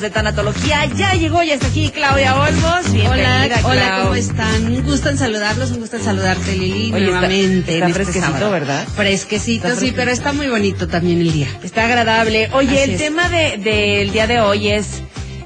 de 0.00 0.10
tanatología. 0.10 0.86
Ya 0.96 1.12
llegó, 1.14 1.42
ya 1.42 1.54
está 1.54 1.66
aquí 1.66 1.90
Claudia 1.90 2.34
Olmos. 2.34 2.86
Hola, 2.86 2.92
Bienvenida, 2.92 3.60
hola, 3.64 3.82
Clau. 3.86 4.02
¿cómo 4.04 4.14
están? 4.14 4.66
Un 4.66 4.82
gusto 4.82 5.08
en 5.10 5.18
saludarlos, 5.18 5.70
un 5.72 5.80
gusto 5.80 5.96
en 5.96 6.04
saludarte, 6.04 6.52
Lili, 6.56 6.92
Oye, 6.92 7.04
nuevamente. 7.06 7.72
está 7.72 7.72
en 7.74 7.82
este 7.82 7.94
fresquecito, 7.94 8.26
sábado. 8.26 8.50
¿verdad? 8.50 8.86
Fresquecito, 8.96 9.68
Está 9.68 9.80
sí, 9.80 9.92
pero 9.94 10.10
está 10.10 10.32
muy 10.32 10.48
bonito 10.48 10.88
también 10.88 11.20
el 11.20 11.32
día. 11.32 11.48
Está 11.62 11.84
agradable. 11.84 12.48
Oye, 12.52 12.68
Así 12.82 12.82
el 12.82 12.90
es. 12.92 12.98
tema 12.98 13.28
de- 13.28 13.58
del 13.58 14.10
día 14.12 14.26
de 14.26 14.40
hoy 14.40 14.68
es 14.68 15.02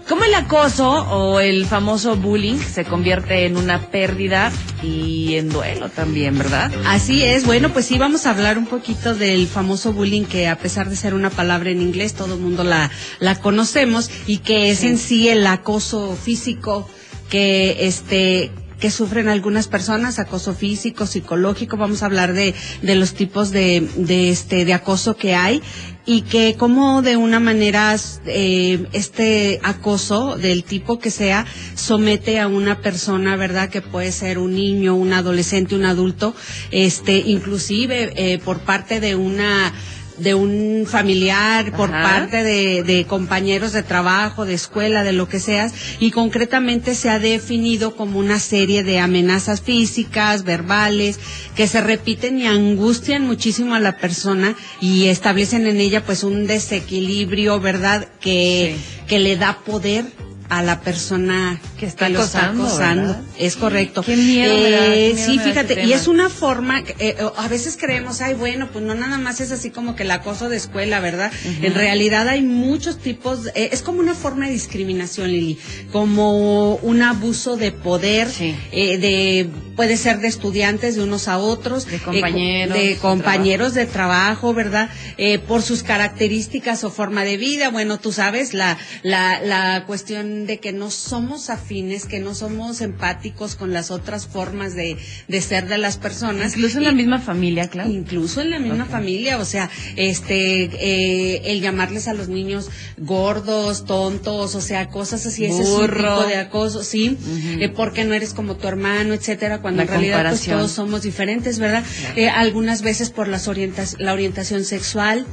cómo 0.09 0.25
el 0.25 0.35
acoso 0.35 0.89
o 0.91 1.41
el 1.41 1.67
famoso 1.67 2.17
bullying 2.17 2.59
se 2.59 2.85
convierte 2.85 3.47
en 3.47 3.57
una 3.57 3.91
pérdida 3.91 4.53
y 4.83 5.35
en 5.37 5.49
duelo 5.49 5.89
también, 5.89 6.37
¿verdad? 6.39 6.71
Así 6.87 7.23
es, 7.23 7.47
bueno, 7.47 7.73
pues 7.73 7.87
sí, 7.87 7.99
vamos 7.99 8.27
a 8.27 8.31
hablar 8.31 8.59
un 8.59 8.67
poquito 8.67 9.15
del 9.15 9.47
famoso 9.47 9.93
bullying 9.93 10.25
que 10.25 10.49
a 10.49 10.59
pesar 10.59 10.89
de 10.91 10.97
ser 10.97 11.15
una 11.15 11.31
palabra 11.31 11.71
en 11.71 11.81
inglés, 11.81 12.15
todo 12.15 12.35
el 12.35 12.41
mundo 12.41 12.65
la, 12.65 12.91
la 13.19 13.37
conocemos 13.41 14.11
y 14.27 14.39
que 14.39 14.71
es 14.71 14.79
Sí. 14.81 14.89
en 14.89 14.99
sí 14.99 15.29
el 15.29 15.47
acoso 15.47 16.17
físico 16.23 16.89
que 17.31 17.87
este 17.87 18.51
que 18.81 18.91
sufren 18.91 19.29
algunas 19.29 19.67
personas, 19.67 20.19
acoso 20.19 20.53
físico, 20.53 21.07
psicológico, 21.07 21.79
vamos 21.79 22.03
a 22.03 22.07
hablar 22.07 22.35
de, 22.35 22.55
de 22.83 22.95
los 22.97 23.15
tipos 23.15 23.51
de, 23.51 23.89
de 23.97 24.29
este 24.29 24.67
de 24.67 24.75
acoso 24.75 25.17
que 25.17 25.35
hay 25.35 25.63
y 26.07 26.23
que 26.23 26.57
como 26.57 27.03
de 27.03 27.17
una 27.17 27.41
manera 27.41 27.97
eh, 28.27 28.87
este 28.93 29.61
acoso 29.63 30.37
del 30.37 30.65
tipo 30.65 30.99
que 30.99 31.11
sea 31.11 31.47
somete 31.75 32.41
a 32.41 32.49
una 32.49 32.81
persona, 32.81 33.37
¿verdad? 33.37 33.71
Que 33.71 33.81
puede 33.81 34.13
ser 34.13 34.39
un 34.39 34.55
niño, 34.55 34.95
un 34.95 35.13
adolescente, 35.13 35.75
un 35.75 35.85
adulto, 35.85 36.35
este, 36.71 37.19
inclusive 37.19 38.13
eh, 38.17 38.39
por 38.39 38.61
parte 38.61 39.01
de 39.01 39.15
una 39.15 39.73
de 40.19 40.35
un 40.35 40.87
familiar, 40.87 41.73
por 41.77 41.93
Ajá. 41.93 42.03
parte 42.03 42.43
de, 42.43 42.83
de 42.83 43.05
compañeros 43.07 43.73
de 43.73 43.83
trabajo, 43.83 44.45
de 44.45 44.55
escuela, 44.55 45.03
de 45.03 45.13
lo 45.13 45.29
que 45.29 45.41
seas, 45.41 45.75
y 46.01 46.11
concretamente 46.11 46.95
se 46.95 47.11
ha 47.11 47.19
definido 47.19 47.97
como 47.97 48.19
una 48.19 48.39
serie 48.39 48.85
de 48.85 48.99
amenazas 49.01 49.61
físicas, 49.61 50.45
verbales, 50.45 51.19
que 51.57 51.67
se 51.67 51.81
repiten 51.81 52.39
y 52.39 52.47
angustian 52.47 53.27
muchísimo 53.27 53.75
a 53.75 53.81
la 53.81 53.97
persona 53.99 54.55
y 54.81 55.07
establecen 55.07 55.67
en 55.67 55.81
ella 55.81 56.05
pues 56.05 56.25
un 56.25 56.47
desequilibrio, 56.47 57.61
¿verdad? 57.61 58.09
Que, 58.21 58.77
que 59.07 59.19
le 59.19 59.37
da 59.37 59.59
poder 59.65 60.05
a 60.49 60.63
la 60.63 60.81
persona 60.81 61.59
Que 61.79 61.87
está 61.87 62.09
lo 62.09 62.19
acosando, 62.21 62.65
¿verdad? 62.65 63.21
Es 63.39 63.57
correcto. 63.57 64.03
Qué 64.03 64.17
miedo 64.17 64.55
qué 64.55 65.11
Eh, 65.11 65.15
miedo 65.15 65.27
sí, 65.27 65.39
fíjate, 65.39 65.85
y 65.85 65.93
es 65.93 66.07
una 66.07 66.29
forma, 66.29 66.83
eh, 66.99 67.17
a 67.37 67.49
veces 67.49 67.77
creemos, 67.81 68.21
ay, 68.21 68.35
bueno, 68.35 68.69
pues 68.73 68.85
no 68.85 68.95
nada 68.95 69.19
más 69.19 69.41
es 69.41 69.53
así 69.53 69.71
como 69.71 69.97
que 69.97 70.03
el 70.03 70.11
acoso 70.11 70.49
de 70.49 70.57
escuela, 70.57 71.01
¿verdad? 71.01 71.33
En 71.63 71.75
realidad 71.75 72.29
hay 72.29 72.43
muchos 72.43 72.99
tipos, 72.99 73.47
eh, 73.55 73.71
es 73.73 73.83
como 73.83 74.01
una 74.01 74.15
forma 74.15 74.47
de 74.47 74.53
discriminación, 74.53 75.31
Lili, 75.31 75.59
como 75.93 76.75
un 76.77 77.03
abuso 77.03 77.57
de 77.57 77.73
poder, 77.73 78.29
Sí. 78.31 78.55
eh, 78.73 78.99
de 78.99 79.49
puede 79.77 79.97
ser 79.97 80.21
de 80.21 80.29
estudiantes 80.29 80.95
de 80.95 81.03
unos 81.03 81.27
a 81.27 81.39
otros, 81.39 81.87
De 81.87 81.99
compañeros 81.99 82.79
de 82.79 82.89
de 82.91 82.97
compañeros 82.97 83.75
de 83.75 83.87
trabajo, 83.87 84.55
¿verdad? 84.55 84.89
Eh, 85.17 85.39
por 85.41 85.63
sus 85.63 85.83
características 85.83 86.85
o 86.85 86.91
forma 86.91 87.25
de 87.25 87.37
vida, 87.37 87.71
bueno, 87.71 87.99
tú 87.99 88.13
sabes, 88.13 88.55
la, 88.55 88.79
la, 89.03 89.41
la 89.41 89.85
cuestión 89.87 90.34
de 90.47 90.59
que 90.59 90.73
no 90.73 90.91
somos 90.91 91.51
afines, 91.51 92.07
que 92.07 92.19
no 92.19 92.35
somos 92.35 92.81
empáticos 92.81 93.55
con 93.55 93.73
las 93.73 93.91
otras 93.91 94.27
formas 94.27 94.75
de, 94.75 94.97
de 95.29 95.41
ser 95.41 95.69
de 95.69 95.79
las 95.79 95.97
personas. 95.97 96.55
Incluso 96.55 96.79
en 96.79 96.85
la 96.85 96.93
misma 96.93 97.21
familia, 97.21 97.69
claro. 97.69 97.91
Incluso 97.91 98.41
en 98.41 98.51
la 98.51 98.59
misma 98.59 98.85
familia, 98.87 99.39
o 99.39 99.45
sea, 99.45 99.71
este, 99.97 100.65
eh, 100.65 101.53
el 101.53 101.61
llamarles 101.61 102.09
a 102.09 102.15
los 102.15 102.29
niños 102.29 102.71
gordos, 102.99 103.85
tontos, 103.85 104.55
o 104.55 104.61
sea, 104.61 104.89
cosas 104.89 105.27
así, 105.27 105.45
ese 105.45 105.63
es 105.63 105.69
un 105.69 105.87
tipo 105.87 106.27
de 106.27 106.37
acoso, 106.37 106.83
sí, 106.83 107.17
eh, 107.61 107.69
porque 107.69 108.05
no 108.05 108.15
eres 108.15 108.35
como 108.35 108.57
tu 108.57 108.69
hermano, 108.69 109.15
etcétera, 109.15 109.61
cuando 109.61 109.79
La 109.79 109.83
en 109.85 109.89
realidad 109.89 110.29
pues 110.29 110.45
todos 110.45 110.73
somos 110.73 111.03
diferentes, 111.03 111.59
¿verdad? 111.59 111.85
Eh, 112.17 112.29
algunas 112.29 112.83
veces 112.83 113.11
por 113.11 113.29
las 113.29 113.49
orientas, 113.49 113.97
la 113.99 114.13
orientación 114.13 114.65
sexual, 114.65 115.27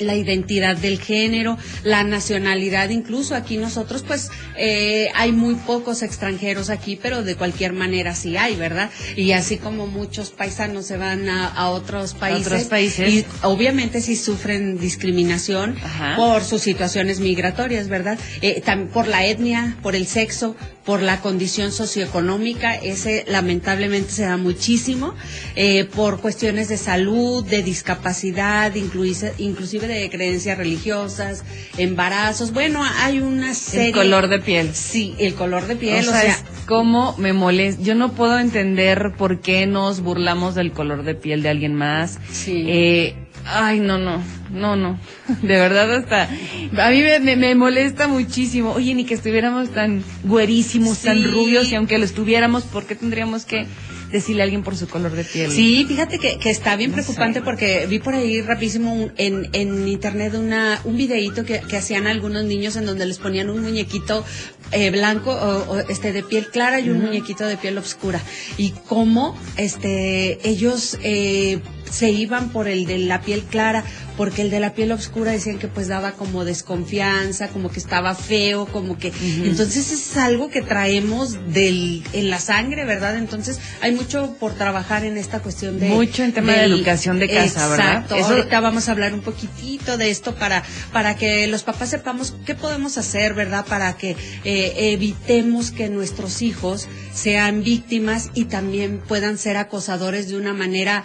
la 0.00 0.14
identidad 0.16 0.76
del 0.76 1.00
género, 1.00 1.58
la 1.82 2.04
nacionalidad, 2.04 2.90
incluso 2.90 3.34
aquí 3.34 3.56
nosotros 3.56 4.04
pues 4.06 4.30
eh, 4.56 5.08
hay 5.14 5.32
muy 5.32 5.54
pocos 5.54 6.02
extranjeros 6.02 6.70
aquí, 6.70 6.98
pero 7.00 7.22
de 7.22 7.34
cualquier 7.36 7.72
manera 7.72 8.14
sí 8.14 8.36
hay, 8.36 8.56
¿verdad? 8.56 8.90
Y 9.16 9.32
así 9.32 9.56
como 9.56 9.86
muchos 9.86 10.30
paisanos 10.30 10.86
se 10.86 10.96
van 10.96 11.28
a, 11.28 11.48
a 11.48 11.70
otros 11.70 12.14
países, 12.14 12.46
otros 12.46 12.64
países. 12.64 13.08
y 13.08 13.24
obviamente 13.42 14.00
sí 14.00 14.16
sufren 14.16 14.78
discriminación 14.78 15.76
Ajá. 15.82 16.16
por 16.16 16.42
sus 16.42 16.62
situaciones 16.62 17.20
migratorias, 17.20 17.88
¿verdad? 17.88 18.18
Eh, 18.42 18.62
por 18.92 19.08
la 19.08 19.24
etnia, 19.26 19.76
por 19.82 19.94
el 19.94 20.06
sexo, 20.06 20.56
por 20.84 21.02
la 21.02 21.20
condición 21.20 21.72
socioeconómica, 21.72 22.74
ese 22.74 23.24
lamentablemente 23.28 24.10
se 24.10 24.22
da 24.22 24.36
muchísimo, 24.36 25.14
eh, 25.54 25.84
por 25.84 26.20
cuestiones 26.20 26.68
de 26.68 26.76
salud, 26.76 27.44
de 27.44 27.62
discapacidad, 27.62 28.74
inclusive 28.74 29.86
de 29.94 30.10
creencias 30.10 30.56
religiosas, 30.58 31.44
embarazos, 31.76 32.52
bueno, 32.52 32.82
hay 33.00 33.20
una 33.20 33.54
serie. 33.54 33.88
El 33.88 33.94
color 33.94 34.28
de 34.28 34.38
piel. 34.38 34.74
Sí, 34.74 35.14
el 35.18 35.34
color 35.34 35.66
de 35.66 35.76
piel, 35.76 36.08
o 36.08 36.10
sea, 36.12 36.24
es 36.24 36.44
cómo 36.66 37.14
me 37.18 37.32
molesta. 37.32 37.82
Yo 37.82 37.94
no 37.94 38.12
puedo 38.12 38.38
entender 38.38 39.12
por 39.16 39.40
qué 39.40 39.66
nos 39.66 40.00
burlamos 40.00 40.54
del 40.54 40.72
color 40.72 41.02
de 41.04 41.14
piel 41.14 41.42
de 41.42 41.48
alguien 41.48 41.74
más. 41.74 42.18
Sí. 42.30 42.64
Eh, 42.66 43.14
ay, 43.46 43.80
no, 43.80 43.98
no, 43.98 44.22
no, 44.50 44.76
no. 44.76 44.98
De 45.42 45.58
verdad 45.58 45.92
hasta 45.94 46.24
a 46.24 46.90
mí 46.90 47.00
me, 47.02 47.18
me- 47.20 47.36
me 47.36 47.54
molesta 47.54 48.06
muchísimo. 48.08 48.72
Oye, 48.72 48.94
ni 48.94 49.04
que 49.04 49.14
estuviéramos 49.14 49.70
tan 49.70 50.02
güerísimos, 50.24 50.98
tan 51.00 51.22
rubios 51.32 51.70
y 51.72 51.74
aunque 51.76 51.98
lo 51.98 52.04
estuviéramos, 52.04 52.64
¿por 52.64 52.84
qué 52.86 52.94
tendríamos 52.94 53.44
que 53.44 53.66
decirle 54.12 54.42
a 54.42 54.44
alguien 54.44 54.62
por 54.62 54.76
su 54.76 54.88
color 54.88 55.12
de 55.12 55.24
piel? 55.24 55.50
Sí, 55.50 55.84
fíjate 55.86 56.18
que, 56.18 56.38
que 56.38 56.50
está 56.50 56.76
bien 56.76 56.90
No 56.90 56.96
preocupante 56.96 57.40
sé. 57.40 57.44
porque 57.44 57.86
vi 57.88 57.98
por 57.98 58.14
ahí 58.14 58.40
rapidísimo 58.40 58.92
un- 58.92 59.12
en, 59.16 59.48
en 59.52 59.88
internet 59.88 60.34
una, 60.34 60.80
un 60.84 60.96
videíto 60.96 61.44
que, 61.44 61.60
que 61.60 61.76
hacían 61.76 62.06
algunos 62.06 62.44
niños 62.44 62.76
en 62.76 62.86
donde 62.86 63.06
les 63.06 63.18
ponían 63.18 63.50
un 63.50 63.62
muñequito 63.62 64.24
eh, 64.72 64.90
blanco 64.90 65.30
o, 65.32 65.72
o, 65.72 65.78
este 65.88 66.12
de 66.12 66.22
piel 66.22 66.46
clara 66.48 66.80
y 66.80 66.90
un 66.90 67.00
muñequito 67.02 67.44
de 67.46 67.56
piel 67.56 67.76
oscura 67.78 68.20
y 68.58 68.70
cómo 68.88 69.36
este 69.56 70.38
ellos 70.48 70.98
eh, 71.02 71.60
se 71.90 72.10
iban 72.10 72.50
por 72.50 72.68
el 72.68 72.86
de 72.86 72.98
la 72.98 73.20
piel 73.20 73.42
clara 73.42 73.84
porque 74.16 74.42
el 74.42 74.50
de 74.50 74.60
la 74.60 74.74
piel 74.74 74.92
oscura 74.92 75.32
decían 75.32 75.58
que 75.58 75.66
pues 75.66 75.88
daba 75.88 76.12
como 76.12 76.44
desconfianza, 76.44 77.48
como 77.48 77.70
que 77.70 77.78
estaba 77.78 78.14
feo, 78.14 78.66
como 78.66 78.98
que 78.98 79.12
entonces 79.44 79.90
es 79.92 80.16
algo 80.18 80.50
que 80.50 80.60
traemos 80.60 81.38
del 81.54 82.02
en 82.12 82.28
la 82.28 82.38
sangre, 82.38 82.84
¿verdad? 82.84 83.16
Entonces 83.16 83.58
hay 83.80 83.92
mucho 83.92 84.36
por 84.38 84.52
trabajar 84.54 85.04
en 85.04 85.16
esta 85.16 85.40
cuestión 85.40 85.80
de 85.80 85.88
Mucho 85.88 86.22
en 86.22 86.32
tema 86.32 86.52
de 86.52 86.64
educación 86.64 87.18
de 87.18 87.28
casa, 87.28 87.68
¿verdad? 87.68 88.02
Exacto. 88.02 88.16
Ahorita 88.16 88.60
vamos 88.60 88.88
a 88.88 88.92
hablar 88.92 89.14
un 89.14 89.22
poquitito 89.22 89.96
de 89.96 90.10
esto 90.10 90.34
para 90.34 90.62
para 90.92 91.16
que 91.16 91.46
los 91.46 91.62
papás 91.62 91.88
sepamos 91.88 92.34
qué 92.44 92.54
podemos 92.54 92.98
hacer, 92.98 93.32
¿verdad? 93.32 93.64
Para 93.66 93.96
que 93.96 94.16
eh, 94.44 94.92
evitemos 94.92 95.70
que 95.70 95.88
nuestros 95.88 96.42
hijos 96.42 96.88
sean 97.14 97.62
víctimas 97.62 98.30
y 98.34 98.44
también 98.44 98.98
puedan 98.98 99.38
ser 99.38 99.56
acosadores 99.56 100.28
de 100.28 100.36
una 100.36 100.52
manera 100.52 101.04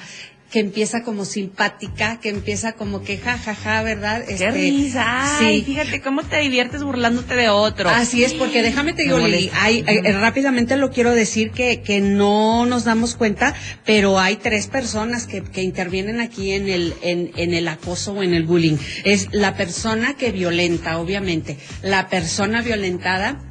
que 0.51 0.59
empieza 0.59 1.03
como 1.03 1.25
simpática, 1.25 2.19
que 2.21 2.29
empieza 2.29 2.73
como 2.73 3.03
que 3.03 3.17
ja, 3.17 3.37
ja, 3.37 3.55
ja, 3.55 3.81
¿verdad? 3.81 4.23
¡Qué 4.25 4.33
Este, 4.35 4.51
risa! 4.51 5.37
Ay, 5.39 5.59
sí. 5.59 5.65
fíjate 5.65 6.01
cómo 6.01 6.23
te 6.23 6.39
diviertes 6.39 6.83
burlándote 6.83 7.35
de 7.35 7.49
otro. 7.49 7.89
Así 7.89 8.23
es, 8.23 8.33
porque 8.33 8.61
déjame 8.61 8.93
te 8.93 9.03
digo, 9.03 9.17
Lili, 9.17 9.49
hay, 9.53 9.83
eh, 9.87 10.11
rápidamente 10.13 10.77
lo 10.77 10.91
quiero 10.91 11.11
decir 11.11 11.51
que, 11.51 11.81
que 11.81 11.99
no 11.99 12.65
nos 12.65 12.85
damos 12.85 13.15
cuenta, 13.15 13.53
pero 13.85 14.19
hay 14.19 14.37
tres 14.37 14.67
personas 14.67 15.27
que, 15.27 15.41
que 15.43 15.61
intervienen 15.61 16.21
aquí 16.21 16.51
en 16.51 16.69
el, 16.69 16.93
en, 17.01 17.31
en 17.35 17.53
el 17.53 17.67
acoso 17.67 18.13
o 18.13 18.23
en 18.23 18.33
el 18.33 18.43
bullying. 18.43 18.77
Es 19.03 19.29
la 19.33 19.55
persona 19.57 20.15
que 20.15 20.31
violenta, 20.31 20.99
obviamente, 20.99 21.57
la 21.81 22.07
persona 22.07 22.61
violentada 22.61 23.41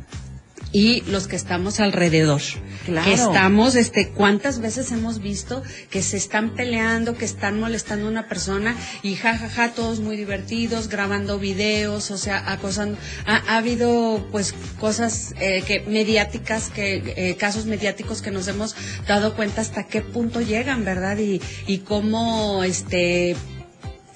y 0.74 1.02
los 1.02 1.28
que 1.28 1.36
estamos 1.36 1.78
alrededor. 1.78 2.42
Claro. 2.84 3.08
Que 3.08 3.14
estamos, 3.14 3.76
este, 3.76 4.08
cuántas 4.08 4.58
veces 4.58 4.90
hemos 4.90 5.20
visto 5.20 5.62
que 5.88 6.02
se 6.02 6.16
están 6.16 6.54
peleando, 6.54 7.16
que 7.16 7.24
están 7.24 7.60
molestando 7.60 8.08
a 8.08 8.10
una 8.10 8.26
persona 8.26 8.74
y 9.04 9.14
jajaja, 9.14 9.48
ja, 9.48 9.68
ja, 9.68 9.74
todos 9.74 10.00
muy 10.00 10.16
divertidos, 10.16 10.88
grabando 10.88 11.38
videos, 11.38 12.10
o 12.10 12.18
sea, 12.18 12.50
acosando. 12.52 12.98
Ha, 13.24 13.36
ha 13.36 13.56
habido, 13.56 14.26
pues, 14.32 14.52
cosas 14.80 15.32
eh, 15.38 15.62
que 15.64 15.80
mediáticas, 15.86 16.70
que 16.70 17.14
eh, 17.16 17.36
casos 17.36 17.66
mediáticos 17.66 18.20
que 18.20 18.32
nos 18.32 18.48
hemos 18.48 18.74
dado 19.06 19.36
cuenta 19.36 19.60
hasta 19.60 19.84
qué 19.84 20.00
punto 20.00 20.40
llegan, 20.40 20.84
¿verdad? 20.84 21.16
Y, 21.18 21.40
y 21.68 21.78
cómo, 21.78 22.64
este, 22.64 23.36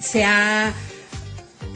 se 0.01 0.25
ha 0.25 0.73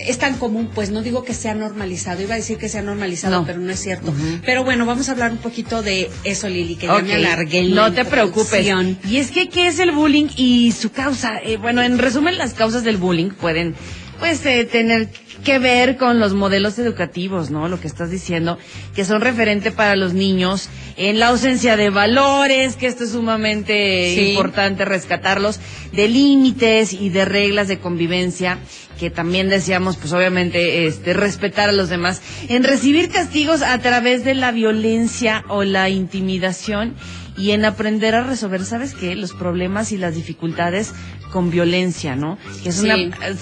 es 0.06 0.18
tan 0.18 0.36
común, 0.38 0.70
pues 0.74 0.90
no 0.90 1.02
digo 1.02 1.24
que 1.24 1.34
sea 1.34 1.54
normalizado, 1.54 2.22
iba 2.22 2.34
a 2.34 2.36
decir 2.36 2.58
que 2.58 2.68
sea 2.68 2.82
normalizado, 2.82 3.40
No. 3.40 3.46
pero 3.46 3.58
no 3.60 3.70
es 3.70 3.80
cierto. 3.80 4.12
Pero 4.44 4.64
bueno, 4.64 4.86
vamos 4.86 5.08
a 5.08 5.12
hablar 5.12 5.32
un 5.32 5.38
poquito 5.38 5.82
de 5.82 6.10
eso, 6.24 6.48
Lili, 6.48 6.76
que 6.76 6.86
ya 6.86 6.94
Ok, 6.96 7.02
me 7.04 7.14
alargué. 7.14 7.64
No 7.64 7.92
te 7.92 8.04
preocupes. 8.04 8.66
Y 9.08 9.16
es 9.16 9.30
que, 9.30 9.48
¿qué 9.48 9.66
es 9.66 9.78
el 9.78 9.92
bullying 9.92 10.28
y 10.36 10.72
su 10.72 10.90
causa? 10.90 11.38
Eh, 11.42 11.56
bueno, 11.56 11.82
en 11.82 11.98
resumen, 11.98 12.38
las 12.38 12.54
causas 12.54 12.84
del 12.84 12.96
bullying 12.96 13.30
pueden, 13.30 13.74
pues, 14.18 14.44
eh, 14.46 14.64
tener 14.64 15.08
que 15.42 15.58
ver 15.58 15.96
con 15.96 16.18
los 16.20 16.34
modelos 16.34 16.78
educativos, 16.78 17.50
¿no? 17.50 17.68
Lo 17.68 17.80
que 17.80 17.86
estás 17.88 18.10
diciendo, 18.10 18.58
que 18.94 19.04
son 19.04 19.20
referente 19.20 19.70
para 19.70 19.96
los 19.96 20.14
niños 20.14 20.68
en 20.96 21.18
la 21.18 21.28
ausencia 21.28 21.76
de 21.76 21.90
valores, 21.90 22.76
que 22.76 22.86
esto 22.86 23.04
es 23.04 23.10
sumamente 23.10 24.14
Sí. 24.14 24.30
importante 24.30 24.84
rescatarlos, 24.84 25.60
de 25.92 26.08
límites 26.08 26.92
y 26.92 27.08
de 27.10 27.24
reglas 27.24 27.68
de 27.68 27.78
convivencia, 27.78 28.58
que 28.98 29.10
también 29.10 29.48
decíamos, 29.48 29.96
pues 29.96 30.12
obviamente, 30.12 30.86
este, 30.86 31.12
respetar 31.12 31.68
a 31.68 31.72
los 31.72 31.88
demás, 31.88 32.22
en 32.48 32.62
recibir 32.64 33.10
castigos 33.10 33.62
a 33.62 33.78
través 33.78 34.24
de 34.24 34.34
la 34.34 34.52
violencia 34.52 35.44
o 35.48 35.64
la 35.64 35.88
intimidación 35.88 36.94
y 37.36 37.52
en 37.52 37.64
aprender 37.64 38.14
a 38.14 38.22
resolver, 38.24 38.64
¿sabes 38.64 38.94
qué? 38.94 39.16
Los 39.16 39.32
problemas 39.32 39.90
y 39.92 39.96
las 39.96 40.14
dificultades 40.14 40.92
con 41.32 41.50
violencia, 41.50 42.14
¿no? 42.14 42.38
Que 42.62 42.68
es 42.68 42.76
Sí. 42.76 42.84
una, 42.84 42.96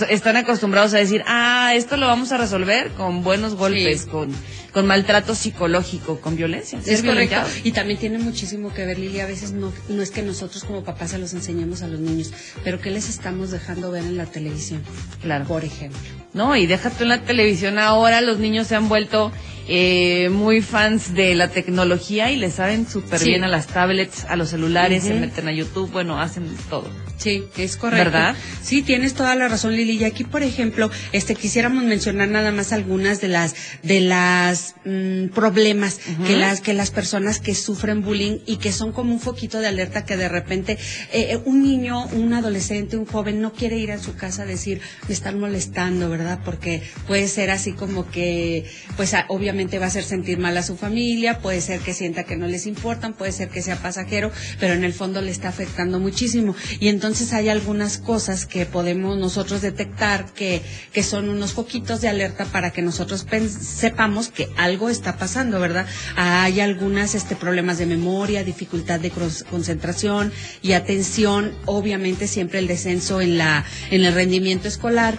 están 0.09 0.37
acostumbrados 0.37 0.95
a 0.95 0.99
decir, 0.99 1.23
ah, 1.27 1.73
esto 1.75 1.97
lo 1.97 2.07
vamos 2.07 2.31
a 2.33 2.39
resolver 2.39 2.91
con 2.93 3.23
buenos 3.25 3.57
golpes, 3.57 4.03
Sí. 4.03 4.09
con, 4.09 4.31
con 4.73 4.87
maltrato 4.87 5.35
psicológico, 5.35 6.21
con 6.21 6.37
violencia. 6.37 6.79
Es 6.85 7.03
correcto. 7.03 7.37
Y 7.65 7.73
también 7.73 7.99
tiene 7.99 8.19
muchísimo 8.19 8.73
que 8.73 8.85
ver, 8.87 8.99
Lili. 8.99 9.21
A 9.21 9.27
veces 9.27 9.53
no, 9.53 9.73
no 9.89 10.03
es 10.03 10.11
que 10.11 10.23
nosotros 10.23 10.65
como 10.65 10.85
papás 10.85 11.11
se 11.11 11.19
los 11.19 11.33
enseñemos 11.35 11.83
a 11.83 11.89
los 11.89 12.01
niños, 12.01 12.33
pero 12.65 12.81
¿qué 12.81 12.91
les 12.91 13.09
estamos 13.09 13.51
dejando 13.51 13.91
ver 13.91 14.05
en 14.05 14.17
la 14.17 14.27
televisión? 14.27 14.83
Claro. 15.23 15.45
Por 15.47 15.65
ejemplo. 15.65 16.01
No, 16.33 16.57
y 16.57 16.67
déjate 16.67 17.03
en 17.03 17.09
la 17.09 17.23
televisión 17.23 17.79
ahora, 17.79 18.21
los 18.21 18.39
niños 18.39 18.69
se 18.69 18.77
han 18.77 18.89
vuelto 18.89 19.33
eh, 19.73 20.29
muy 20.31 20.63
fans 20.63 21.15
de 21.15 21.35
la 21.35 21.49
tecnología 21.49 22.31
y 22.31 22.37
le 22.37 22.51
saben 22.51 22.89
súper 22.89 23.19
Sí. 23.19 23.27
bien 23.27 23.45
a 23.45 23.49
las 23.49 23.67
tablets, 23.67 24.25
a 24.29 24.37
los 24.37 24.51
celulares, 24.51 25.05
se 25.05 25.15
meten 25.15 25.49
a 25.49 25.53
YouTube, 25.53 25.91
bueno, 25.91 26.21
hacen 26.21 26.45
todo. 26.69 26.89
Sí, 27.19 27.45
es 27.59 27.77
correcto. 27.77 28.05
¿Verdad? 28.05 28.35
Sí, 28.63 28.83
tienes 28.83 29.15
toda 29.15 29.35
la 29.35 29.47
razón, 29.49 29.77
Lili. 29.77 29.93
Y 29.99 30.05
aquí, 30.05 30.25
por 30.25 30.43
ejemplo, 30.43 30.91
este 31.13 31.35
quisiéramos 31.35 31.85
mencionar 31.85 32.29
nada 32.29 32.51
más 32.51 32.73
algunas 32.73 33.21
de 33.21 33.29
las 33.29 33.55
de 33.83 34.01
las 34.01 34.60
mm, 34.85 35.29
problemas 35.35 35.99
que 36.27 36.37
las 36.37 36.61
que 36.61 36.75
las 36.75 36.91
personas 36.91 37.39
que 37.41 37.55
sufren 37.55 38.03
bullying 38.03 38.39
y 38.47 38.57
que 38.57 38.73
son 38.73 38.93
como 38.93 39.13
un 39.13 39.21
foquito 39.21 39.61
de 39.61 39.67
alerta 39.69 40.05
que 40.05 40.17
de 40.17 40.29
repente 40.29 40.73
eh, 41.13 41.29
eh, 41.33 41.41
un 41.45 41.63
niño, 41.63 42.07
un 42.09 42.33
adolescente, 42.33 42.97
un 42.97 43.07
joven 43.07 43.41
no 43.41 43.53
quiere 43.53 43.77
ir 43.79 43.93
a 43.93 43.99
su 43.99 44.15
casa 44.17 44.43
a 44.43 44.47
decir 44.47 44.81
me 45.09 45.15
están 45.15 45.39
molestando, 45.39 46.09
¿verdad? 46.11 46.41
Porque 46.45 46.83
puede 47.07 47.29
ser 47.29 47.51
así 47.51 47.73
como 47.73 48.11
que, 48.11 48.65
pues 48.97 49.15
a- 49.15 49.27
obviamente 49.29 49.79
va 49.79 49.87
a 49.87 49.89
hacer 49.89 50.05
sentir 50.05 50.39
mal 50.39 50.57
a 50.57 50.63
su 50.63 50.77
familia, 50.77 51.39
puede 51.41 51.61
ser 51.61 51.81
que 51.81 51.95
sienta 51.95 52.25
que 52.25 52.37
no 52.37 52.47
les 52.47 52.67
importan, 52.67 53.15
puede 53.15 53.33
ser 53.33 53.49
que 53.49 53.63
sea 53.63 53.77
pasajero, 53.77 54.31
pero 54.59 54.75
en 54.75 54.85
el 54.85 54.93
fondo 54.93 55.21
le 55.21 55.31
está 55.31 55.49
afectando 55.49 55.99
muchísimo. 56.01 56.55
Y 56.81 56.89
entonces 56.89 57.33
hay 57.33 57.49
algunas 57.49 57.99
cosas 57.99 58.47
que 58.47 58.67
podemos 58.67 59.19
nosotros 59.19 59.61
detectar 59.63 60.33
que, 60.33 60.63
que 60.93 61.03
son 61.03 61.29
unos 61.29 61.53
foquitos 61.53 62.01
de 62.01 62.09
alerta 62.09 62.45
para 62.47 62.71
que 62.73 62.83
nosotros 62.83 63.27
sepamos 63.49 64.29
que 64.29 64.49
algo 64.57 64.89
está 64.91 65.17
pasando, 65.17 65.61
¿verdad? 65.61 65.87
Hay 66.17 66.61
algunas 66.61 67.15
este, 67.15 67.37
problemas 67.37 67.79
de 67.79 67.87
memoria, 67.87 68.45
dificultad 68.45 69.01
de 69.01 69.11
concentración 69.51 70.33
y 70.63 70.73
atención, 70.73 71.53
obviamente 71.67 72.27
siempre 72.27 72.59
el 72.59 72.67
descenso 72.67 73.21
en 73.21 73.39
la, 73.39 73.65
en 73.91 74.05
el 74.05 74.15
rendimiento 74.15 74.69
escolar. 74.69 75.17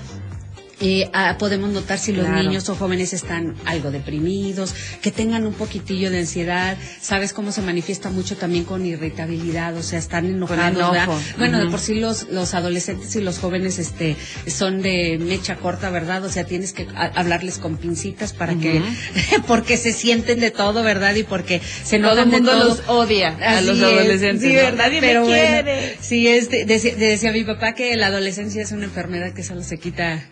Eh, 0.83 1.09
ah, 1.13 1.35
podemos 1.37 1.69
notar 1.69 1.99
si 1.99 2.11
los 2.11 2.25
Claro. 2.25 2.41
niños 2.43 2.67
o 2.69 2.75
jóvenes 2.75 3.13
están 3.13 3.55
algo 3.65 3.91
deprimidos, 3.91 4.73
que 5.01 5.11
tengan 5.11 5.45
un 5.45 5.53
poquitillo 5.53 6.09
de 6.09 6.19
ansiedad, 6.19 6.75
sabes 6.99 7.33
cómo 7.33 7.51
se 7.51 7.61
manifiesta 7.61 8.09
mucho 8.09 8.35
también 8.35 8.63
con 8.65 8.83
irritabilidad, 8.85 9.77
o 9.77 9.83
sea, 9.83 9.99
están 9.99 10.25
enojados, 10.25 10.75
enojo. 10.75 10.91
¿verdad? 10.91 11.07
Bueno, 11.37 11.59
de 11.63 11.69
por 11.69 11.79
sí 11.79 11.95
los, 11.99 12.29
los 12.29 12.55
adolescentes 12.55 13.15
y 13.15 13.21
los 13.21 13.37
jóvenes 13.37 13.77
este 13.77 14.15
son 14.47 14.81
de 14.81 15.19
mecha 15.19 15.57
corta, 15.57 15.89
¿verdad? 15.91 16.25
O 16.25 16.29
sea, 16.29 16.45
tienes 16.45 16.73
que 16.73 16.87
a- 16.95 17.11
hablarles 17.15 17.59
con 17.59 17.77
pincitas 17.77 18.33
para 18.33 18.55
que, 18.55 18.81
porque 19.47 19.77
se 19.77 19.93
sienten 19.93 20.39
de 20.39 20.49
todo, 20.51 20.81
¿verdad? 20.81 21.13
Y 21.15 21.23
porque 21.23 21.61
se 21.83 21.99
Todo 21.99 22.13
enojan 22.13 22.19
el 22.33 22.41
mundo 22.41 22.53
de 22.53 22.59
todo. 22.59 22.69
los 22.69 22.81
odia 22.89 23.37
a 23.39 23.61
los 23.61 23.77
es, 23.77 23.83
adolescentes. 23.83 24.41
sí, 24.49 24.55
¿no? 24.55 24.61
¿verdad? 24.63 24.87
Pero 24.99 25.21
me 25.21 25.27
bueno, 25.27 25.63
quiere. 25.63 25.97
sí, 26.01 26.27
es 26.27 26.49
de- 26.49 26.65
decía, 26.65 26.95
decía 26.95 27.31
mi 27.31 27.43
papá 27.43 27.73
que 27.75 27.95
la 27.97 28.07
adolescencia 28.07 28.63
es 28.63 28.71
una 28.71 28.85
enfermedad 28.85 29.33
que 29.33 29.43
solo 29.43 29.61
se 29.63 29.77
quita 29.77 30.23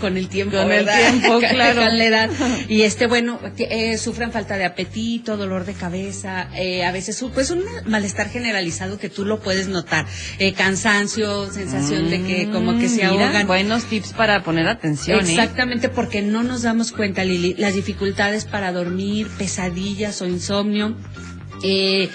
con 0.00 0.16
el 0.16 0.28
tiempo, 0.28 0.56
Con 0.56 0.70
el 0.72 0.84
¿verdad? 0.84 0.98
tiempo, 1.10 1.28
Con- 1.40 1.40
claro. 1.40 1.82
con 1.82 1.98
la 1.98 2.04
edad. 2.04 2.30
Y 2.68 2.82
este, 2.82 3.06
bueno, 3.06 3.40
eh, 3.58 3.98
sufren 3.98 4.32
falta 4.32 4.56
de 4.56 4.64
apetito, 4.64 5.36
dolor 5.36 5.64
de 5.64 5.74
cabeza, 5.74 6.48
eh, 6.56 6.84
a 6.84 6.92
veces, 6.92 7.24
pues 7.34 7.50
un 7.50 7.62
malestar 7.86 8.28
generalizado 8.30 8.98
que 8.98 9.08
tú 9.08 9.24
lo 9.24 9.40
puedes 9.40 9.68
notar, 9.68 10.06
eh, 10.38 10.52
cansancio, 10.52 11.50
sensación 11.52 12.10
de 12.10 12.22
que 12.22 12.50
como 12.50 12.78
que 12.78 12.88
se 12.88 13.04
Mm, 13.06 13.10
mira, 13.12 13.26
ahogan. 13.26 13.46
buenos 13.46 13.84
tips 13.84 14.12
para 14.12 14.42
poner 14.42 14.68
atención, 14.68 15.18
¿eh? 15.20 15.30
Exactamente, 15.30 15.88
porque 15.88 16.22
no 16.22 16.42
nos 16.42 16.62
damos 16.62 16.92
cuenta, 16.92 17.24
Lili, 17.24 17.54
las 17.58 17.74
dificultades 17.74 18.44
para 18.44 18.72
dormir, 18.72 19.28
pesadillas 19.38 20.20
o 20.22 20.26
insomnio, 20.26 20.96
eh, 21.62 22.08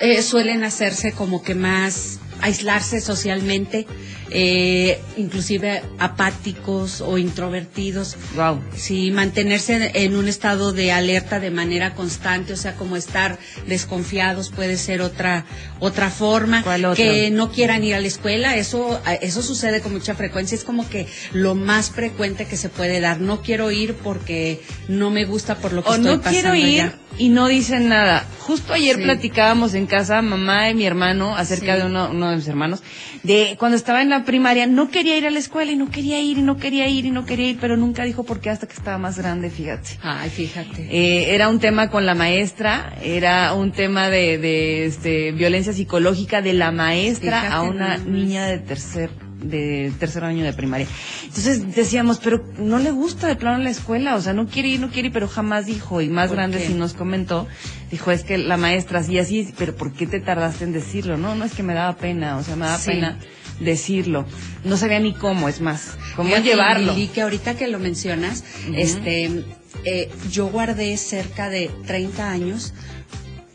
eh, 0.00 0.22
suelen 0.22 0.64
hacerse 0.64 1.12
como 1.12 1.42
que 1.42 1.54
más 1.54 2.20
aislarse 2.40 3.00
socialmente, 3.00 3.86
eh, 4.30 5.00
inclusive 5.16 5.82
apáticos 5.98 7.00
o 7.00 7.18
introvertidos. 7.18 8.16
Wow. 8.36 8.60
Sí, 8.76 9.10
mantenerse 9.10 9.90
en 9.94 10.16
un 10.16 10.28
estado 10.28 10.72
de 10.72 10.92
alerta 10.92 11.40
de 11.40 11.50
manera 11.50 11.94
constante, 11.94 12.52
o 12.52 12.56
sea, 12.56 12.74
como 12.74 12.96
estar 12.96 13.38
desconfiados 13.66 14.50
puede 14.50 14.76
ser 14.76 15.00
otra 15.00 15.44
otra 15.80 16.10
forma. 16.10 16.64
Que 16.94 17.30
no 17.30 17.50
quieran 17.50 17.84
ir 17.84 17.94
a 17.94 18.00
la 18.00 18.06
escuela, 18.08 18.56
eso 18.56 19.00
eso 19.20 19.42
sucede 19.42 19.80
con 19.80 19.92
mucha 19.92 20.14
frecuencia, 20.14 20.54
es 20.56 20.64
como 20.64 20.88
que 20.88 21.06
lo 21.32 21.54
más 21.54 21.90
frecuente 21.90 22.46
que 22.46 22.56
se 22.56 22.68
puede 22.68 23.00
dar. 23.00 23.20
No 23.20 23.42
quiero 23.42 23.70
ir 23.70 23.94
porque 23.94 24.60
no 24.88 25.10
me 25.10 25.24
gusta 25.24 25.56
por 25.56 25.72
lo 25.72 25.82
que 25.82 25.90
O 25.90 25.94
estoy 25.94 26.16
no 26.16 26.22
quiero 26.22 26.48
pasando 26.50 26.56
ir 26.66 26.80
allá. 26.82 26.94
y 27.18 27.28
no 27.28 27.48
dicen 27.48 27.88
nada. 27.88 28.26
Justo 28.40 28.72
ayer 28.72 28.96
Sí. 28.96 29.02
platicábamos 29.02 29.74
en 29.74 29.86
casa, 29.86 30.22
mamá 30.22 30.70
y 30.70 30.74
mi 30.74 30.84
hermano, 30.86 31.36
acerca 31.36 31.74
Sí. 31.74 31.80
de 31.82 31.86
uno, 31.86 32.08
uno 32.10 32.30
de 32.30 32.36
mis 32.36 32.48
hermanos, 32.48 32.82
de 33.22 33.56
cuando 33.58 33.76
estaba 33.76 34.00
en 34.02 34.08
la 34.10 34.17
primaria, 34.24 34.66
no 34.66 34.90
quería 34.90 35.16
ir 35.16 35.26
a 35.26 35.30
la 35.30 35.38
escuela 35.38 35.72
y 35.72 35.76
no 35.76 35.90
quería 35.90 36.20
ir 36.20 36.38
y 36.38 36.42
no 36.42 36.56
quería 36.56 36.88
ir 36.88 37.06
y 37.06 37.10
no 37.10 37.24
quería 37.24 37.50
ir, 37.50 37.58
pero 37.60 37.76
nunca 37.76 38.04
dijo 38.04 38.24
por 38.24 38.40
qué 38.40 38.50
hasta 38.50 38.66
que 38.66 38.74
estaba 38.74 38.98
más 38.98 39.18
grande, 39.18 39.50
fíjate. 39.50 39.98
Ay, 40.02 40.30
fíjate. 40.30 40.88
Eh, 40.90 41.34
era 41.34 41.48
un 41.48 41.58
tema 41.60 41.90
con 41.90 42.06
la 42.06 42.14
maestra, 42.14 42.94
era 43.02 43.52
un 43.54 43.72
tema 43.72 44.08
de, 44.08 44.38
de 44.38 44.86
este, 44.86 45.32
violencia 45.32 45.72
psicológica 45.72 46.42
de 46.42 46.52
la 46.52 46.70
maestra 46.72 47.40
Fíjate 47.40 47.54
a 47.54 47.62
una 47.62 47.98
niña 47.98 48.46
de 48.46 48.58
tercer 48.58 49.10
de 49.42 49.92
tercer 50.00 50.24
año 50.24 50.44
de 50.44 50.52
primaria. 50.52 50.86
Entonces 51.22 51.74
decíamos, 51.74 52.18
pero 52.18 52.44
no 52.58 52.78
le 52.78 52.90
gusta 52.90 53.28
de 53.28 53.36
plano 53.36 53.62
la 53.62 53.70
escuela, 53.70 54.16
o 54.16 54.20
sea, 54.20 54.32
no 54.32 54.46
quiere 54.48 54.68
ir, 54.70 54.80
no 54.80 54.90
quiere 54.90 55.08
ir, 55.08 55.12
pero 55.12 55.28
jamás 55.28 55.66
dijo, 55.66 56.00
y 56.00 56.08
más 56.08 56.28
¿Por 56.28 56.36
grande 56.38 56.58
sí 56.58 56.74
nos 56.74 56.94
comentó, 56.94 57.46
dijo, 57.90 58.10
es 58.10 58.24
que 58.24 58.36
la 58.38 58.56
maestra 58.56 58.98
así, 58.98 59.16
así, 59.18 59.48
pero 59.56 59.76
¿por 59.76 59.92
qué 59.92 60.06
te 60.06 60.20
tardaste 60.20 60.64
en 60.64 60.72
decirlo? 60.72 61.16
No, 61.16 61.34
no 61.34 61.44
es 61.44 61.54
que 61.54 61.62
me 61.62 61.74
daba 61.74 61.96
pena, 61.96 62.36
o 62.36 62.42
sea, 62.42 62.56
me 62.56 62.66
daba 62.66 62.78
Sí. 62.78 62.90
pena 62.90 63.16
decirlo. 63.60 64.24
No 64.64 64.76
sabía 64.76 65.00
ni 65.00 65.12
cómo, 65.14 65.48
es 65.48 65.60
más, 65.60 65.96
cómo 66.16 66.36
llevarlo. 66.36 66.94
Lili, 66.94 67.08
que 67.08 67.22
ahorita 67.22 67.56
que 67.56 67.68
lo 67.68 67.78
mencionas, 67.78 68.44
este, 68.74 69.44
eh, 69.84 70.10
yo 70.30 70.46
guardé 70.48 70.96
cerca 70.96 71.48
de 71.50 71.70
30 71.86 72.30
años 72.30 72.72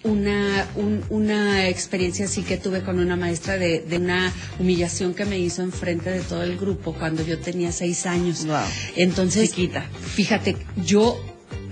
una, 0.03 0.67
un- 0.75 1.01
una 1.09 1.69
experiencia 1.69 2.25
así 2.25 2.43
que 2.43 2.57
tuve 2.57 2.81
con 2.81 2.99
una 2.99 3.15
maestra 3.15 3.57
de, 3.57 3.79
de 3.79 3.97
una 3.97 4.33
humillación 4.59 5.13
que 5.13 5.23
me 5.23 5.39
hizo 5.39 5.61
enfrente 5.61 6.09
de 6.09 6.19
todo 6.19 6.43
el 6.43 6.57
grupo 6.57 6.93
cuando 6.93 7.23
yo 7.25 7.39
tenía 7.39 7.71
seis 7.71 8.05
años. 8.05 8.45
Wow. 8.45 8.57
Entonces, 8.97 9.51
Chiquita. 9.51 9.85
fíjate, 10.15 10.57
yo 10.85 11.17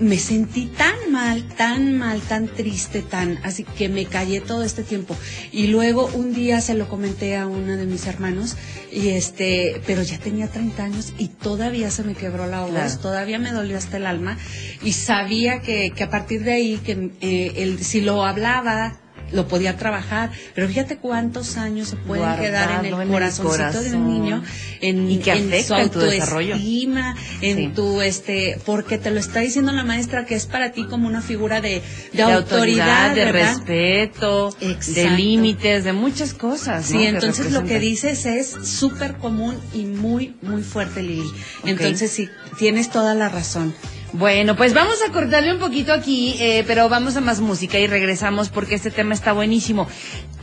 me 0.02 0.18
sentí 0.18 0.66
tan 0.66 1.12
mal, 1.12 1.46
tan 1.56 1.96
mal, 1.96 2.20
tan 2.20 2.48
triste, 2.48 3.02
tan, 3.02 3.38
así 3.44 3.62
que 3.64 3.88
me 3.88 4.04
callé 4.06 4.40
todo 4.40 4.64
este 4.64 4.82
tiempo. 4.82 5.16
Y 5.52 5.68
luego 5.68 6.10
un 6.14 6.34
día 6.34 6.60
se 6.60 6.74
lo 6.74 6.88
comenté 6.88 7.36
a 7.36 7.46
uno 7.46 7.76
de 7.76 7.86
mis 7.86 8.06
hermanos, 8.06 8.56
y 8.90 9.10
este, 9.10 9.80
pero 9.86 10.02
ya 10.02 10.18
tenía 10.18 10.48
30 10.48 10.82
años 10.84 11.12
y 11.18 11.28
todavía 11.28 11.90
se 11.90 12.02
me 12.02 12.14
quebró 12.14 12.46
la 12.46 12.62
voz, 12.62 12.70
Claro. 12.72 12.98
todavía 12.98 13.38
me 13.38 13.52
dolió 13.52 13.78
hasta 13.78 13.96
el 13.96 14.06
alma, 14.06 14.36
y 14.82 14.92
sabía 14.92 15.60
que, 15.62 15.92
que 15.94 16.02
a 16.04 16.10
partir 16.10 16.42
de 16.42 16.52
ahí, 16.52 16.76
que 16.84 17.10
eh, 17.20 17.52
el, 17.58 17.82
si 17.84 18.00
lo 18.00 18.24
hablaba, 18.24 18.98
lo 19.32 19.48
podía 19.48 19.76
trabajar, 19.76 20.30
pero 20.54 20.68
fíjate 20.68 20.96
cuántos 20.98 21.56
años 21.56 21.88
se 21.88 21.96
pueden 21.96 22.36
quedar 22.36 22.84
en 22.84 22.86
el 22.86 22.92
en 22.94 23.00
el 23.02 23.08
corazoncito 23.08 23.82
de 23.82 23.94
un 23.96 24.08
niño, 24.12 24.42
en, 24.80 25.10
Y 25.10 25.18
que 25.18 25.32
en 25.32 25.62
su 25.62 25.68
tu 25.68 25.74
autoestima, 25.74 27.16
en 27.40 27.56
Sí. 27.56 27.72
tu 27.74 28.00
este, 28.00 28.58
porque 28.64 28.98
te 28.98 29.10
lo 29.10 29.20
está 29.20 29.40
diciendo 29.40 29.72
la 29.72 29.84
maestra 29.84 30.26
que 30.26 30.34
es 30.34 30.46
para 30.46 30.72
ti 30.72 30.84
como 30.84 31.06
una 31.06 31.22
figura 31.22 31.60
de, 31.60 31.80
de, 31.80 31.82
de 32.12 32.22
autoridad, 32.22 33.14
de 33.14 33.24
¿verdad? 33.26 33.54
respeto, 33.56 34.54
de 34.60 35.10
límites, 35.10 35.84
de 35.84 35.92
muchas 35.92 36.34
cosas. 36.34 36.86
Sí, 36.86 36.94
¿no? 36.94 37.00
que 37.00 37.08
entonces 37.08 37.52
lo 37.52 37.64
que 37.64 37.78
dices 37.78 38.26
es 38.26 38.50
súper 38.64 39.14
común 39.14 39.56
y 39.74 39.84
muy, 39.84 40.34
muy 40.42 40.62
fuerte, 40.62 41.02
Lili. 41.02 41.30
Entonces 41.64 42.10
sí, 42.10 42.28
tienes 42.58 42.90
toda 42.90 43.14
la 43.14 43.28
razón. 43.28 43.74
Bueno, 44.12 44.56
pues 44.56 44.74
vamos 44.74 44.96
a 45.06 45.10
cortarle 45.10 45.52
un 45.52 45.58
poquito 45.58 45.92
aquí, 45.92 46.36
eh, 46.38 46.64
pero 46.66 46.88
vamos 46.88 47.16
a 47.16 47.20
más 47.22 47.40
música 47.40 47.78
y 47.78 47.86
regresamos 47.86 48.50
porque 48.50 48.74
este 48.74 48.90
tema 48.90 49.14
está 49.14 49.32
buenísimo. 49.32 49.88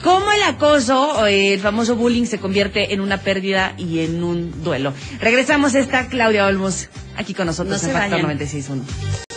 ¿Cómo 0.04 0.32
el 0.32 0.42
acoso, 0.44 1.26
el 1.28 1.60
famoso 1.60 1.96
bullying, 1.96 2.26
se 2.26 2.40
convierte 2.40 2.94
en 2.94 3.02
una 3.02 3.18
pérdida 3.18 3.74
y 3.78 4.00
en 4.00 4.24
un 4.24 4.64
duelo? 4.64 4.94
Regresamos, 5.20 5.76
está 5.76 6.08
Claudia 6.08 6.48
Olmos 6.48 6.90
aquí 7.16 7.34
con 7.34 7.46
nosotros 7.46 7.84
No 7.84 7.90
en 7.90 7.94
Factor 7.94 8.24
vayan. 8.24 8.40
96.1. 8.40 9.29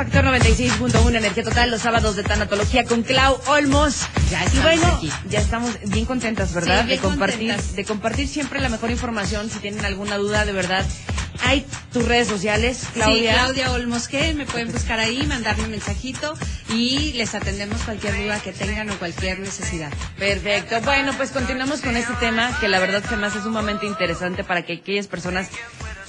Factor 0.00 0.24
96.1 0.24 1.14
Energía 1.14 1.44
Total 1.44 1.70
los 1.70 1.82
sábados 1.82 2.16
de 2.16 2.22
Tanatología 2.22 2.86
con 2.86 3.02
Clau 3.02 3.38
Olmos. 3.48 4.06
Ya 4.30 4.42
y 4.50 4.58
bueno, 4.60 4.86
aquí. 4.86 5.12
ya 5.28 5.40
estamos 5.40 5.78
bien 5.88 6.06
contentas, 6.06 6.54
¿verdad? 6.54 6.80
Sí, 6.80 6.86
bien 6.86 6.96
de 7.02 7.06
compartir, 7.06 7.48
contentas. 7.48 7.76
de 7.76 7.84
compartir 7.84 8.26
siempre 8.26 8.60
la 8.62 8.70
mejor 8.70 8.90
información. 8.90 9.50
Si 9.50 9.58
tienen 9.58 9.84
alguna 9.84 10.16
duda, 10.16 10.46
de 10.46 10.52
verdad, 10.52 10.86
hay 11.44 11.66
tus 11.92 12.08
redes 12.08 12.28
sociales, 12.28 12.86
Claudia. 12.94 13.32
Sí, 13.32 13.36
Claudia 13.36 13.72
Olmos, 13.72 14.08
que 14.08 14.32
me 14.32 14.46
pueden 14.46 14.72
buscar 14.72 14.98
ahí, 15.00 15.26
mandarme 15.26 15.64
un 15.64 15.70
mensajito 15.72 16.32
y 16.70 17.12
les 17.12 17.34
atendemos 17.34 17.82
cualquier 17.82 18.16
duda 18.16 18.40
que 18.40 18.52
tengan 18.52 18.88
o 18.88 18.94
cualquier 18.94 19.38
necesidad. 19.40 19.92
Perfecto. 20.18 20.80
Bueno, 20.80 21.12
pues 21.14 21.30
continuamos 21.30 21.82
con 21.82 21.94
este 21.94 22.14
tema 22.14 22.58
que 22.58 22.68
la 22.68 22.78
verdad 22.78 23.04
se 23.06 23.18
me 23.18 23.26
hace 23.26 23.42
sumamente 23.42 23.84
interesante 23.84 24.44
para 24.44 24.62
que 24.62 24.72
aquellas 24.72 25.08
personas 25.08 25.50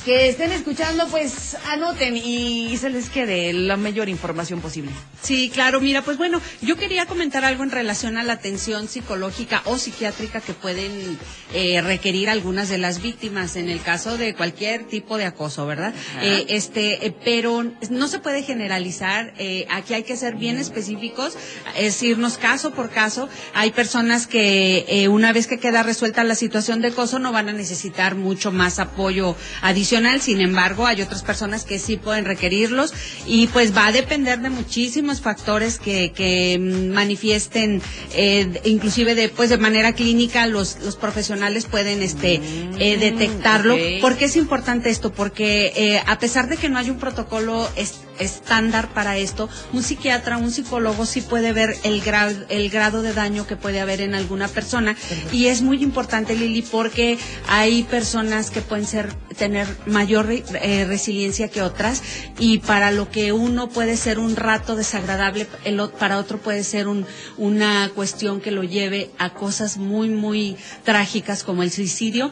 que 0.05 0.29
estén 0.29 0.51
escuchando, 0.51 1.08
pues 1.08 1.55
anoten 1.70 2.17
y 2.17 2.75
se 2.77 2.89
les 2.89 3.10
quede 3.10 3.53
la 3.53 3.77
mayor 3.77 4.10
información 4.10 4.60
posible. 4.60 4.91
Sí, 5.22 5.51
claro, 5.53 5.79
mira, 5.79 6.01
pues 6.01 6.17
bueno, 6.17 6.41
yo 6.62 6.75
quería 6.75 7.05
comentar 7.05 7.46
algo 7.46 7.63
en 7.63 7.70
relación 7.70 8.17
a 8.17 8.24
la 8.24 8.34
atención 8.34 8.88
psicológica 8.88 9.62
o 9.65 9.77
psiquiátrica 9.77 10.41
que 10.41 10.53
pueden 10.53 11.20
eh, 11.53 11.81
requerir 11.81 12.29
algunas 12.29 12.70
de 12.70 12.79
las 12.79 13.01
víctimas 13.01 13.55
en 13.55 13.70
el 13.70 13.81
caso 13.81 14.17
de 14.17 14.34
cualquier 14.34 14.86
tipo 14.86 15.17
de 15.17 15.25
acoso, 15.25 15.67
¿verdad? 15.67 15.93
Eh, 16.22 16.48
este, 16.50 17.05
eh, 17.05 17.15
pero 17.24 17.63
no 17.91 18.08
se 18.08 18.20
puede 18.20 18.41
generalizar, 18.41 19.34
eh, 19.38 19.67
aquí 19.70 19.93
hay 19.93 20.03
que 20.03 20.17
ser 20.17 20.36
bien 20.36 20.58
específicos, 20.58 21.38
es 21.77 22.01
irnos 22.01 22.38
caso 22.38 22.72
por 22.72 22.89
caso. 22.89 23.29
Hay 23.53 23.72
personas 23.72 24.25
que 24.25 25.08
una 25.12 25.31
vez 25.31 25.46
que 25.46 25.60
queda 25.60 25.84
resuelta 25.84 26.24
la 26.24 26.36
situación 26.36 26.81
de 26.81 26.89
acoso 26.89 27.20
no 27.20 27.31
van 27.31 27.50
a 27.50 27.53
necesitar 27.53 28.15
mucho 28.15 28.51
más 28.51 28.79
apoyo 28.79 29.36
adicional, 29.62 29.90
sin 30.21 30.39
embargo, 30.39 30.88
hay 30.88 31.01
otras 31.01 31.21
personas 31.21 31.65
que 31.65 31.77
sí 31.79 31.98
pueden 31.98 32.24
requerirlos 32.24 32.93
y 33.27 33.48
pues 33.48 33.75
va 33.75 33.88
a 33.88 33.91
depender 33.91 34.39
de 34.39 34.50
muchísimos 34.50 35.19
factores 35.19 35.79
que, 35.79 36.13
que 36.13 36.57
mm, 36.57 36.93
manifiesten, 36.93 37.81
eh, 38.13 38.62
inclusive 38.63 39.15
de, 39.15 39.27
pues 39.29 39.50
de 39.50 39.57
manera 39.57 39.93
clínica 39.93 40.48
los, 40.48 40.77
los 40.83 40.95
profesionales 40.95 41.65
pueden 41.65 42.01
este, 42.01 42.36
eh, 42.79 42.98
detectarlo. 42.98 43.75
ok. 43.75 43.81
¿Por 44.01 44.17
qué 44.17 44.25
es 44.25 44.36
importante 44.38 44.89
esto? 44.89 45.12
Porque 45.12 45.74
eh, 45.75 46.01
a 46.07 46.19
pesar 46.19 46.48
de 46.48 46.55
que 46.57 46.69
no 46.69 46.77
hay 46.77 46.89
un 46.89 46.98
protocolo 46.98 47.69
es- 47.75 48.01
estándar 48.19 48.93
para 48.93 49.17
esto, 49.17 49.50
un 49.74 49.83
psiquiatra, 49.83 50.38
un 50.38 50.51
psicólogo 50.51 51.05
sí 51.05 51.21
puede 51.21 51.53
ver 51.53 51.75
el, 51.83 52.03
gra- 52.03 52.45
el 52.50 52.69
grado 52.69 53.01
de 53.01 53.13
daño 53.13 53.48
que 53.48 53.55
puede 53.55 53.79
haber 53.81 54.00
en 54.01 54.13
alguna 54.15 54.48
persona 54.48 54.95
y 55.31 55.48
es 55.48 55.62
muy 55.63 55.81
importante 55.83 56.36
Lili 56.36 56.62
porque 56.62 57.17
hay 57.48 57.83
personas 57.83 58.51
que 58.51 58.62
pueden 58.62 58.86
ser 58.86 59.10
tener 59.38 59.67
mayor 59.85 60.27
eh, 60.31 60.85
resiliencia 60.85 61.47
que 61.50 61.61
otras 61.61 62.03
y 62.39 62.59
para 62.59 62.91
lo 62.91 63.09
que 63.09 63.31
uno 63.31 63.69
puede 63.69 63.97
ser 63.97 64.19
un 64.19 64.35
rato 64.35 64.75
desagradable 64.75 65.47
el 65.63 65.81
para 66.00 66.17
otro 66.19 66.38
puede 66.39 66.63
ser 66.63 66.88
un, 66.88 67.05
una 67.38 67.89
cuestión 67.95 68.41
que 68.41 68.51
lo 68.51 68.63
lleve 68.63 69.09
a 69.17 69.33
cosas 69.33 69.77
muy 69.77 70.09
muy 70.09 70.57
trágicas 70.83 71.43
como 71.43 71.63
el 71.63 71.71
suicidio 71.71 72.31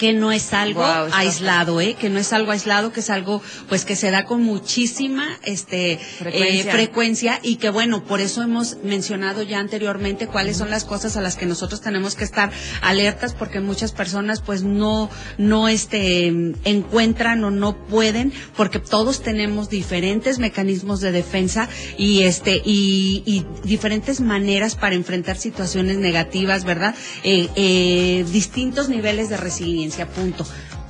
que 0.00 0.14
no 0.14 0.32
es 0.32 0.54
algo 0.54 0.82
aislado, 0.82 1.78
¿eh? 1.78 1.92
Que 1.92 2.08
no 2.08 2.18
es 2.18 2.32
algo 2.32 2.52
aislado, 2.52 2.90
que 2.90 3.00
es 3.00 3.10
algo, 3.10 3.42
pues, 3.68 3.84
que 3.84 3.96
se 3.96 4.10
da 4.10 4.24
con 4.24 4.42
muchísima, 4.42 5.28
este, 5.44 5.98
Frecuencia. 6.18 6.70
eh, 6.70 6.72
frecuencia 6.72 7.40
y 7.42 7.56
que 7.56 7.68
bueno, 7.68 8.02
por 8.04 8.22
eso 8.22 8.40
hemos 8.42 8.78
mencionado 8.82 9.42
ya 9.42 9.58
anteriormente 9.58 10.26
cuáles 10.26 10.56
son 10.56 10.70
las 10.70 10.86
cosas 10.86 11.18
a 11.18 11.20
las 11.20 11.36
que 11.36 11.44
nosotros 11.44 11.82
tenemos 11.82 12.14
que 12.14 12.24
estar 12.24 12.50
alertas 12.80 13.34
porque 13.34 13.60
muchas 13.60 13.92
personas, 13.92 14.40
pues, 14.40 14.62
no, 14.62 15.10
no, 15.36 15.68
este, 15.68 16.28
encuentran 16.64 17.44
o 17.44 17.50
no 17.50 17.76
pueden 17.84 18.32
porque 18.56 18.78
todos 18.78 19.22
tenemos 19.22 19.68
diferentes 19.68 20.38
mecanismos 20.38 21.02
de 21.02 21.12
defensa 21.12 21.68
y 21.98 22.22
este, 22.22 22.62
y, 22.64 23.22
y 23.26 23.44
diferentes 23.68 24.22
maneras 24.22 24.76
para 24.76 24.94
enfrentar 24.94 25.36
situaciones 25.36 25.98
negativas, 25.98 26.64
¿verdad? 26.64 26.94
Eh, 27.22 27.50
eh, 27.54 28.24
distintos 28.32 28.88
niveles 28.88 29.28
de 29.28 29.36
resiliencia, 29.36 29.89
punto. 30.06 30.46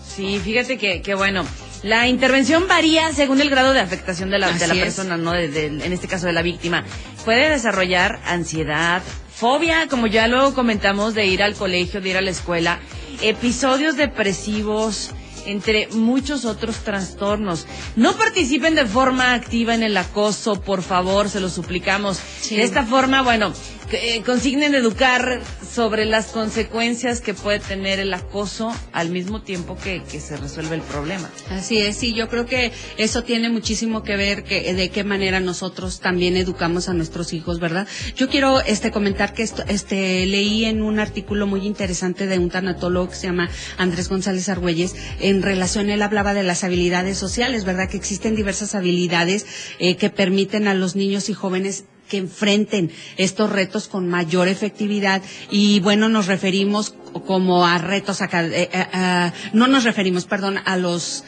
Sí, 0.07 0.41
fíjate 0.43 0.77
que, 0.79 1.03
que 1.03 1.15
bueno, 1.15 1.45
la 1.83 2.09
intervención 2.09 2.67
varía 2.69 3.13
según 3.13 3.41
el 3.41 3.49
grado 3.51 3.73
de 3.73 3.81
afectación 3.81 4.29
de 4.31 4.39
la, 4.39 4.51
de 4.53 4.67
la 4.67 4.75
persona, 4.75 5.17
¿no? 5.17 5.33
De- 5.33 5.49
de- 5.49 5.67
en 5.67 5.93
este 5.93 6.09
caso 6.09 6.27
de 6.27 6.33
la 6.33 6.43
víctima. 6.43 6.85
Puede 7.25 7.49
desarrollar 7.51 8.21
ansiedad, 8.27 9.03
fobia, 9.35 9.87
como 9.89 10.07
ya 10.07 10.27
lo 10.27 10.53
comentamos, 10.55 11.15
de 11.15 11.27
ir 11.27 11.43
al 11.43 11.55
colegio, 11.55 12.01
de 12.01 12.09
ir 12.11 12.17
a 12.17 12.21
la 12.23 12.31
escuela, 12.31 12.81
episodios 13.23 13.97
depresivos, 13.97 15.11
entre 15.47 15.89
muchos 15.89 16.45
otros 16.45 16.77
trastornos. 16.85 17.67
No 17.97 18.15
participen 18.17 18.75
de 18.75 18.85
forma 18.87 19.33
activa 19.35 19.75
en 19.75 19.83
el 19.83 19.97
acoso, 19.97 20.61
por 20.61 20.83
favor, 20.83 21.29
se 21.31 21.41
lo 21.41 21.49
suplicamos. 21.49 22.21
Sí. 22.41 22.57
De 22.57 22.63
esta 22.65 22.85
forma, 22.85 23.23
bueno, 23.23 23.53
eh, 23.93 24.23
consignen 24.25 24.75
educar 24.75 25.41
sobre 25.69 26.05
las 26.05 26.27
consecuencias 26.27 27.21
que 27.21 27.35
puede 27.35 27.59
tener 27.59 27.99
el 27.99 28.13
acoso 28.15 28.73
al 28.93 29.11
mismo 29.11 29.43
tiempo 29.43 29.77
que, 29.77 30.01
se 30.21 30.37
resuelve 30.37 30.77
el 30.77 30.83
problema. 30.83 31.31
Así 31.51 31.79
es, 31.79 31.97
sí, 31.97 32.15
yo 32.15 32.29
creo 32.29 32.47
que 32.47 32.73
eso 32.99 33.23
tiene 33.23 33.49
muchísimo 33.49 34.03
que 34.03 34.17
ver 34.17 34.45
que, 34.45 34.75
de 34.75 34.91
qué 34.91 35.05
manera 35.05 35.41
nosotros 35.41 36.01
también 36.01 36.37
educamos 36.37 36.89
a 36.89 36.95
nuestros 36.95 37.33
hijos, 37.33 37.61
¿verdad? 37.61 37.87
Yo 38.17 38.29
quiero 38.29 38.61
este 38.61 38.91
comentar 38.91 39.33
que 39.33 39.43
esto, 39.43 39.65
este 39.69 40.27
leí 40.27 40.65
en 40.65 40.83
un 40.83 41.01
artículo 41.01 41.47
muy 41.47 41.67
interesante 41.67 42.27
de 42.27 42.39
un 42.39 42.51
tanatólogo 42.51 43.11
que 43.11 43.17
se 43.17 43.27
llama 43.27 43.51
Andrés 43.77 44.09
González 44.09 44.49
Argüelles, 44.49 44.95
en 45.21 45.43
relación 45.43 45.91
él 45.91 46.03
hablaba 46.03 46.35
de 46.35 46.43
las 46.43 46.65
habilidades 46.65 47.19
sociales, 47.19 47.65
¿verdad? 47.65 47.89
Que 47.89 47.97
existen 47.97 48.37
diversas 48.37 48.75
habilidades 48.75 49.47
eh, 49.79 49.97
que 49.97 50.11
permiten 50.11 50.69
a 50.69 50.75
los 50.75 50.97
niños 50.97 51.29
y 51.29 51.35
jóvenes 51.35 51.85
que 52.11 52.19
enfrenten 52.19 52.91
estos 53.17 53.49
retos 53.51 53.89
con 53.89 54.09
mayor 54.09 54.49
efectividad. 54.49 55.23
Y 55.51 55.81
bueno 55.81 56.09
nos 56.11 56.27
referimos 56.27 56.95
como 57.27 57.67
a 57.67 57.79
retos 57.79 58.21
acad- 58.21 58.53
eh, 58.53 58.69
eh, 58.73 58.87
ah, 58.93 59.33
no 59.55 59.67
nos 59.69 59.85
referimos 59.85 60.27
perdón 60.27 60.59
a 60.65 60.77
los 60.77 61.25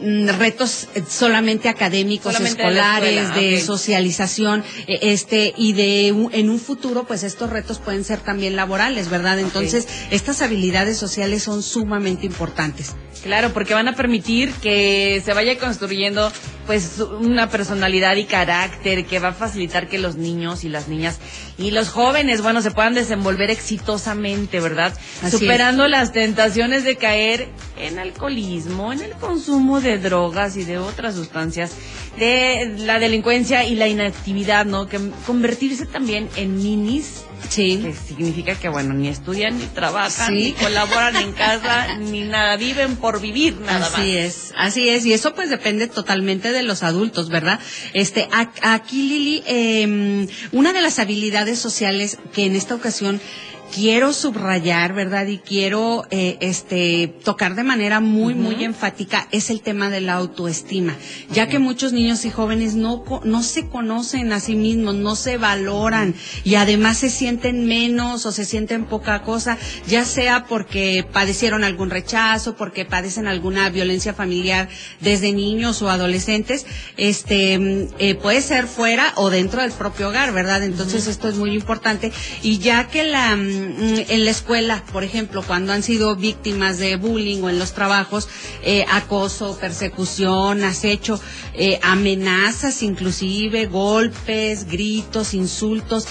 mm, 0.00 0.28
retos 0.38 0.88
eh, 0.94 1.02
solamente 1.08 1.68
académicos 1.68 2.32
Solamente 2.32 2.62
de 2.62 2.70
la 2.70 2.80
escolares 2.96 3.22
escuela, 3.28 3.40
de 3.40 3.60
socialización 3.60 4.64
eh, 4.88 4.98
este 5.02 5.54
y 5.56 5.72
de 5.74 6.08
en 6.08 6.50
un 6.50 6.58
futuro 6.58 7.04
pues 7.04 7.22
estos 7.22 7.50
retos 7.50 7.78
pueden 7.78 8.02
ser 8.04 8.20
también 8.20 8.56
laborales 8.56 9.08
verdad 9.08 9.38
entonces 9.38 9.86
estas 10.10 10.42
habilidades 10.42 10.96
sociales 10.96 11.42
son 11.44 11.62
sumamente 11.62 12.26
importantes. 12.26 12.96
Claro, 13.22 13.52
porque 13.54 13.72
van 13.72 13.88
a 13.88 13.94
permitir 13.94 14.52
que 14.54 15.22
se 15.24 15.32
vaya 15.32 15.58
construyendo 15.58 16.30
pues 16.66 16.98
una 17.00 17.50
personalidad 17.50 18.16
y 18.16 18.24
carácter 18.24 19.04
que 19.04 19.18
va 19.18 19.28
a 19.28 19.32
facilitar 19.32 19.88
que 19.88 19.98
los 19.98 20.16
niños 20.16 20.64
y 20.64 20.68
las 20.68 20.88
niñas 20.88 21.18
y 21.58 21.70
los 21.70 21.90
jóvenes, 21.90 22.42
bueno, 22.42 22.62
se 22.62 22.70
puedan 22.70 22.94
desenvolver 22.94 23.50
exitosamente, 23.50 24.60
¿verdad? 24.60 24.92
Así 25.22 25.38
Superando 25.38 25.88
las 25.88 26.12
tentaciones 26.12 26.84
de 26.84 26.96
caer 26.96 27.48
en 27.78 27.98
alcoholismo, 27.98 28.92
en 28.92 29.02
el 29.02 29.12
consumo 29.12 29.80
de 29.80 29.98
drogas 29.98 30.56
y 30.56 30.64
de 30.64 30.78
otras 30.78 31.14
sustancias, 31.14 31.72
de 32.18 32.74
la 32.78 32.98
delincuencia 32.98 33.64
y 33.64 33.74
la 33.74 33.88
inactividad, 33.88 34.64
¿no? 34.64 34.86
Que 34.86 35.00
convertirse 35.26 35.86
también 35.86 36.28
en 36.36 36.56
minis 36.56 37.24
sí 37.48 37.78
que 37.82 37.92
significa 37.94 38.54
que 38.54 38.68
bueno 38.68 38.94
ni 38.94 39.08
estudian 39.08 39.58
ni 39.58 39.66
trabajan 39.66 40.28
Sí. 40.28 40.34
ni 40.34 40.52
colaboran 40.52 41.16
en 41.16 41.32
casa 41.32 41.96
ni 41.98 42.22
nada 42.22 42.56
viven 42.56 42.96
por 42.96 43.20
vivir 43.20 43.58
nada 43.60 43.86
así 43.86 43.96
más 44.00 44.06
es, 44.06 44.52
así 44.56 44.88
es, 44.88 45.04
y 45.06 45.12
eso 45.12 45.34
pues 45.34 45.50
depende 45.50 45.86
totalmente 45.86 46.52
de 46.52 46.62
los 46.62 46.82
adultos, 46.82 47.28
¿verdad? 47.28 47.58
Este, 47.92 48.28
aquí 48.62 49.08
Lili, 49.08 49.42
eh, 49.46 50.26
una 50.52 50.72
de 50.72 50.80
las 50.82 50.98
habilidades 50.98 51.58
sociales 51.58 52.18
que 52.32 52.44
en 52.46 52.56
esta 52.56 52.74
ocasión 52.74 53.20
quiero 53.72 54.12
subrayar, 54.12 54.94
¿verdad? 54.94 55.26
Y 55.26 55.38
quiero, 55.38 56.04
eh, 56.10 56.36
este, 56.40 57.08
tocar 57.24 57.54
de 57.54 57.64
manera 57.64 58.00
muy, 58.00 58.34
muy 58.34 58.64
enfática 58.64 59.28
es 59.30 59.50
el 59.50 59.62
tema 59.62 59.90
de 59.90 60.00
la 60.00 60.14
autoestima, 60.14 60.96
ya 61.30 61.48
que 61.48 61.58
muchos 61.58 61.92
niños 61.92 62.24
y 62.24 62.30
jóvenes 62.30 62.74
no, 62.74 63.04
no 63.24 63.42
se 63.42 63.68
conocen 63.68 64.32
a 64.32 64.40
sí 64.40 64.54
mismos, 64.54 64.94
no 64.94 65.16
se 65.16 65.38
valoran 65.38 66.14
y 66.44 66.54
además 66.56 66.98
se 66.98 67.10
sienten 67.10 67.66
menos 67.66 68.26
o 68.26 68.32
se 68.32 68.44
sienten 68.44 68.84
poca 68.84 69.22
cosa, 69.22 69.58
ya 69.86 70.04
sea 70.04 70.44
porque 70.44 71.06
padecieron 71.12 71.64
algún 71.64 71.90
rechazo, 71.90 72.56
porque 72.56 72.84
padecen 72.84 73.26
alguna 73.26 73.68
violencia 73.70 74.14
familiar 74.14 74.68
desde 75.00 75.32
niños 75.32 75.82
o 75.82 75.90
adolescentes, 75.90 76.66
este, 76.96 77.88
eh, 77.98 78.14
puede 78.14 78.40
ser 78.40 78.66
fuera 78.66 79.12
o 79.16 79.30
dentro 79.30 79.62
del 79.62 79.72
propio 79.72 80.08
hogar, 80.08 80.32
¿verdad? 80.32 80.62
Entonces 80.62 81.06
esto 81.06 81.28
es 81.28 81.36
muy 81.36 81.52
importante. 81.54 82.12
Y 82.42 82.58
ya 82.58 82.88
que 82.88 83.04
la, 83.04 83.36
en 83.54 84.24
la 84.24 84.30
escuela, 84.30 84.84
por 84.92 85.04
ejemplo, 85.04 85.42
cuando 85.42 85.72
han 85.72 85.82
sido 85.82 86.16
víctimas 86.16 86.78
de 86.78 86.96
bullying 86.96 87.42
o 87.42 87.50
en 87.50 87.58
los 87.58 87.72
trabajos, 87.72 88.28
eh, 88.62 88.84
acoso, 88.90 89.56
persecución, 89.60 90.64
acecho, 90.64 91.20
eh, 91.54 91.78
amenazas 91.82 92.82
inclusive, 92.82 93.66
golpes, 93.66 94.66
gritos, 94.66 95.34
insultos, 95.34 96.06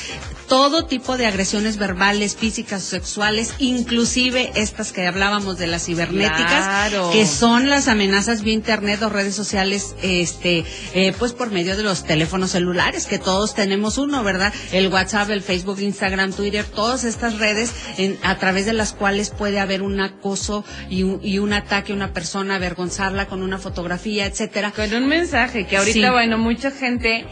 todo 0.47 0.85
tipo 0.85 1.17
de 1.17 1.25
agresiones 1.25 1.77
verbales, 1.77 2.35
físicas, 2.35 2.83
sexuales, 2.83 3.53
inclusive 3.59 4.51
estas 4.55 4.91
que 4.91 5.07
hablábamos 5.07 5.57
de 5.57 5.67
las 5.67 5.85
cibernéticas, 5.85 6.91
que 7.11 7.25
son 7.25 7.69
las 7.69 7.87
amenazas 7.87 8.43
vía 8.43 8.53
internet 8.53 9.01
o 9.01 9.09
redes 9.09 9.35
sociales, 9.35 9.95
este, 10.01 10.65
eh, 10.93 11.13
pues 11.17 11.33
por 11.33 11.51
medio 11.51 11.75
de 11.77 11.83
los 11.83 12.03
teléfonos 12.03 12.51
celulares, 12.51 13.05
que 13.05 13.19
todos 13.19 13.55
tenemos 13.55 13.97
uno, 13.97 14.23
¿verdad? 14.23 14.53
El 14.71 14.87
WhatsApp, 14.87 15.29
el 15.29 15.41
Facebook, 15.41 15.79
Instagram, 15.79 16.33
Twitter, 16.33 16.65
todas 16.65 17.03
estas 17.03 17.39
redes 17.39 17.71
en, 17.97 18.17
a 18.23 18.37
través 18.37 18.65
de 18.65 18.73
las 18.73 18.93
cuales 18.93 19.29
puede 19.29 19.59
haber 19.59 19.81
un 19.81 19.99
acoso 20.01 20.63
y 20.89 21.03
un, 21.03 21.19
y 21.23 21.39
un 21.39 21.53
ataque 21.53 21.93
a 21.93 21.95
una 21.95 22.13
persona, 22.13 22.55
avergonzarla 22.55 23.27
con 23.27 23.43
una 23.43 23.57
fotografía, 23.57 24.25
etcétera. 24.25 24.71
Con 24.71 24.93
un 24.93 25.07
mensaje 25.07 25.65
que 25.67 25.77
ahorita, 25.77 26.11
bueno, 26.11 26.37
mucha 26.37 26.71
gente, 26.71 27.25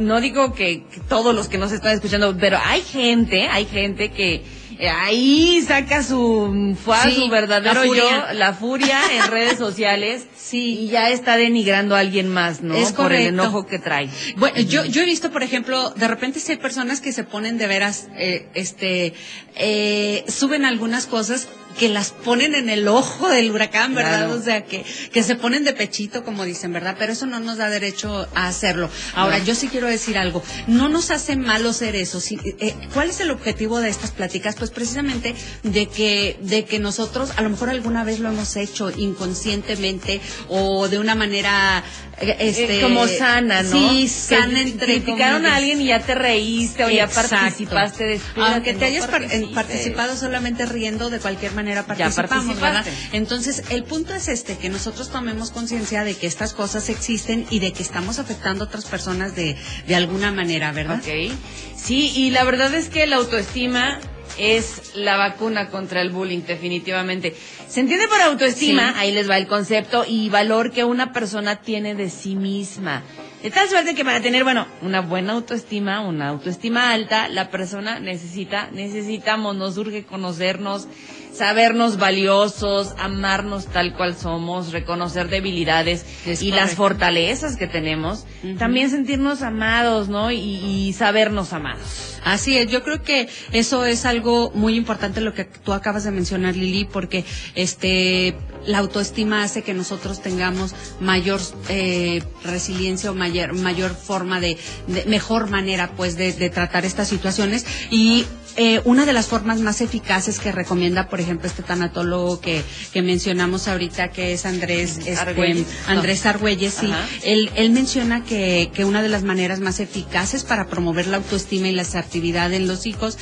no 0.00 0.20
digo 0.20 0.52
que 0.52 0.84
todos 1.08 1.34
los 1.34 1.48
que 1.48 1.58
nos 1.58 1.72
están 1.72 1.92
escuchando 1.92 2.19
pero 2.38 2.58
hay 2.62 2.82
gente, 2.82 3.48
hay 3.48 3.66
gente 3.66 4.10
que 4.10 4.42
eh, 4.80 4.88
ahí 4.88 5.60
saca 5.60 6.02
su, 6.02 6.74
su 7.14 7.28
verdadero 7.28 7.84
yo, 7.94 8.08
la 8.32 8.54
furia 8.54 8.98
en 9.12 9.30
redes 9.30 9.58
sociales. 9.58 10.26
Sí. 10.50 10.80
Y 10.80 10.88
ya 10.88 11.10
está 11.10 11.36
denigrando 11.36 11.94
a 11.94 12.00
alguien 12.00 12.28
más, 12.28 12.60
¿no? 12.60 12.74
Es 12.74 12.90
Por 12.90 13.12
el 13.12 13.28
enojo 13.28 13.66
que 13.66 13.78
trae. 13.78 14.08
Bueno, 14.36 14.58
yo, 14.62 14.84
yo 14.84 15.02
he 15.02 15.04
visto, 15.04 15.30
por 15.30 15.44
ejemplo, 15.44 15.90
de 15.90 16.08
repente 16.08 16.40
si 16.40 16.50
hay 16.50 16.58
personas 16.58 17.00
que 17.00 17.12
se 17.12 17.22
ponen 17.22 17.56
de 17.56 17.68
veras, 17.68 18.08
eh, 18.16 18.48
este, 18.54 19.14
eh, 19.54 20.24
suben 20.26 20.64
algunas 20.64 21.06
cosas 21.06 21.46
que 21.80 21.88
las 21.88 22.10
ponen 22.10 22.54
en 22.54 22.68
el 22.68 22.86
ojo 22.88 23.30
del 23.30 23.50
huracán, 23.50 23.94
¿verdad? 23.94 24.30
O 24.32 24.42
sea, 24.42 24.66
que, 24.66 24.84
que 25.14 25.22
se 25.22 25.34
ponen 25.34 25.64
de 25.64 25.72
pechito, 25.72 26.24
como 26.24 26.44
dicen, 26.44 26.74
¿verdad? 26.74 26.96
Pero 26.98 27.14
eso 27.14 27.24
no 27.24 27.40
nos 27.40 27.56
da 27.56 27.70
derecho 27.70 28.28
a 28.34 28.48
hacerlo. 28.48 28.90
Ahora, 29.14 29.38
yo 29.38 29.54
sí 29.54 29.68
quiero 29.68 29.86
decir 29.86 30.18
algo. 30.18 30.42
No 30.66 30.90
nos 30.90 31.10
hace 31.10 31.36
malo 31.36 31.72
ser 31.72 31.96
eso. 31.96 32.20
Eh, 32.44 32.74
¿Cuál 32.92 33.08
es 33.08 33.20
el 33.20 33.30
objetivo 33.30 33.80
de 33.80 33.88
estas 33.88 34.10
pláticas? 34.10 34.56
Pues 34.56 34.70
precisamente 34.70 35.34
de 35.62 35.86
que, 35.86 36.36
de 36.42 36.66
que 36.66 36.78
nosotros, 36.80 37.30
a 37.36 37.40
lo 37.40 37.48
mejor 37.48 37.70
alguna 37.70 38.04
vez 38.04 38.20
lo 38.20 38.28
hemos 38.28 38.56
hecho 38.56 38.90
inconscientemente 38.90 40.20
o 40.50 40.86
de 40.88 40.98
una 40.98 41.14
manera 41.14 41.82
eh, 42.20 42.36
este, 42.40 42.82
como 42.82 43.06
sana, 43.06 43.62
¿no? 43.62 43.72
Sí, 43.72 44.06
sana 44.06 44.60
entre 44.60 45.00
criticaron 45.00 45.46
a 45.46 45.56
alguien 45.56 45.80
y 45.80 45.86
ya 45.86 46.00
te 46.00 46.14
reíste 46.14 46.84
o 46.84 46.90
ya 46.90 47.08
participaste 47.08 48.04
después. 48.04 48.46
Aunque 48.50 48.74
te 48.74 48.84
hayas 48.84 49.06
participado 49.06 50.14
solamente 50.14 50.66
riendo, 50.66 51.08
de 51.08 51.20
cualquier 51.20 51.52
manera 51.52 51.69
participamos, 51.86 52.60
¿verdad? 52.60 52.84
Entonces, 53.12 53.64
el 53.70 53.84
punto 53.84 54.14
es 54.14 54.28
este, 54.28 54.56
que 54.56 54.68
nosotros 54.68 55.10
tomemos 55.10 55.50
conciencia 55.50 56.04
de 56.04 56.14
que 56.14 56.26
estas 56.26 56.52
cosas 56.52 56.88
existen 56.88 57.46
y 57.50 57.58
de 57.60 57.72
que 57.72 57.82
estamos 57.82 58.18
afectando 58.18 58.64
a 58.64 58.66
otras 58.66 58.86
personas 58.86 59.34
de, 59.34 59.56
de 59.86 59.94
alguna 59.94 60.32
manera, 60.32 60.72
¿verdad? 60.72 61.00
Ok. 61.00 61.32
Sí, 61.76 62.12
y 62.14 62.30
la 62.30 62.44
verdad 62.44 62.74
es 62.74 62.88
que 62.88 63.06
la 63.06 63.16
autoestima 63.16 63.98
es 64.38 64.94
la 64.94 65.16
vacuna 65.16 65.68
contra 65.68 66.00
el 66.02 66.10
bullying, 66.10 66.42
definitivamente. 66.46 67.34
Se 67.68 67.80
entiende 67.80 68.08
por 68.08 68.20
autoestima, 68.20 68.98
ahí 68.98 69.12
les 69.12 69.28
va 69.28 69.36
el 69.36 69.46
concepto, 69.46 70.04
y 70.06 70.28
valor 70.28 70.72
que 70.72 70.84
una 70.84 71.12
persona 71.12 71.56
tiene 71.56 71.94
de 71.94 72.10
sí 72.10 72.36
misma. 72.36 73.02
De 73.42 73.50
tal 73.50 73.68
suerte 73.68 73.94
que 73.94 74.04
para 74.04 74.20
tener, 74.20 74.44
bueno, 74.44 74.66
una 74.82 75.00
buena 75.00 75.32
autoestima, 75.32 76.00
una 76.00 76.28
autoestima 76.28 76.92
alta, 76.92 77.28
la 77.28 77.50
persona 77.50 77.98
necesita, 77.98 78.70
necesitamos, 78.70 79.56
nos 79.56 79.78
urge 79.78 80.04
conocernos, 80.04 80.88
sabernos 81.32 81.98
valiosos, 81.98 82.94
amarnos 82.98 83.66
tal 83.66 83.94
cual 83.94 84.16
somos, 84.16 84.72
reconocer 84.72 85.28
debilidades 85.28 86.04
y 86.40 86.52
las 86.52 86.74
fortalezas 86.74 87.56
que 87.56 87.66
tenemos, 87.66 88.26
también 88.58 88.90
sentirnos 88.90 89.42
amados, 89.42 90.08
¿no? 90.08 90.30
Y, 90.30 90.92
sabernos 90.96 91.52
amados. 91.52 92.18
Así 92.24 92.56
es, 92.58 92.70
yo 92.70 92.82
creo 92.82 93.02
que 93.02 93.28
eso 93.52 93.86
es 93.86 94.04
algo 94.04 94.50
muy 94.54 94.74
importante 94.74 95.20
lo 95.20 95.32
que 95.32 95.44
tú 95.44 95.72
acabas 95.72 96.04
de 96.04 96.10
mencionar, 96.10 96.56
Lili, 96.56 96.84
porque 96.84 97.24
este 97.54 98.36
la 98.66 98.78
autoestima 98.78 99.42
hace 99.42 99.62
que 99.62 99.72
nosotros 99.72 100.20
tengamos 100.20 100.74
mayor 101.00 101.40
eh, 101.70 102.22
resiliencia 102.44 103.10
o 103.10 103.14
mayor 103.14 103.54
mayor 103.54 103.94
forma 103.94 104.38
de, 104.38 104.58
mejor 105.06 105.48
manera 105.48 105.92
pues 105.96 106.16
de, 106.16 106.32
de 106.34 106.50
tratar 106.50 106.84
estas 106.84 107.08
situaciones 107.08 107.64
y 107.90 108.26
eh, 108.56 108.80
una 108.84 109.06
de 109.06 109.12
las 109.12 109.26
formas 109.26 109.60
más 109.60 109.80
eficaces 109.80 110.38
que 110.40 110.52
recomienda, 110.52 111.08
por 111.08 111.20
ejemplo, 111.20 111.46
este 111.46 111.62
tanatólogo 111.62 112.40
que, 112.40 112.62
que 112.92 113.02
mencionamos 113.02 113.68
ahorita, 113.68 114.10
que 114.10 114.32
es 114.32 114.44
Andrés 114.46 114.98
este, 115.06 115.64
Andrés 115.86 116.26
Argüelles, 116.26 116.74
sí, 116.74 116.92
él, 117.22 117.50
él 117.54 117.70
menciona 117.70 118.24
que, 118.24 118.70
que 118.74 118.84
una 118.84 119.02
de 119.02 119.08
las 119.08 119.22
maneras 119.22 119.60
más 119.60 119.80
eficaces 119.80 120.44
para 120.44 120.66
promover 120.66 121.06
la 121.06 121.18
autoestima 121.18 121.68
y 121.68 121.72
la 121.72 121.82
asertividad 121.82 122.52
en 122.52 122.66
los 122.66 122.86
hijos 122.86 123.18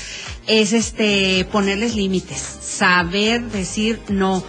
es 0.47 0.73
este 0.73 1.47
ponerles 1.51 1.95
límites, 1.95 2.39
saber 2.39 3.43
decir 3.43 4.01
no. 4.09 4.45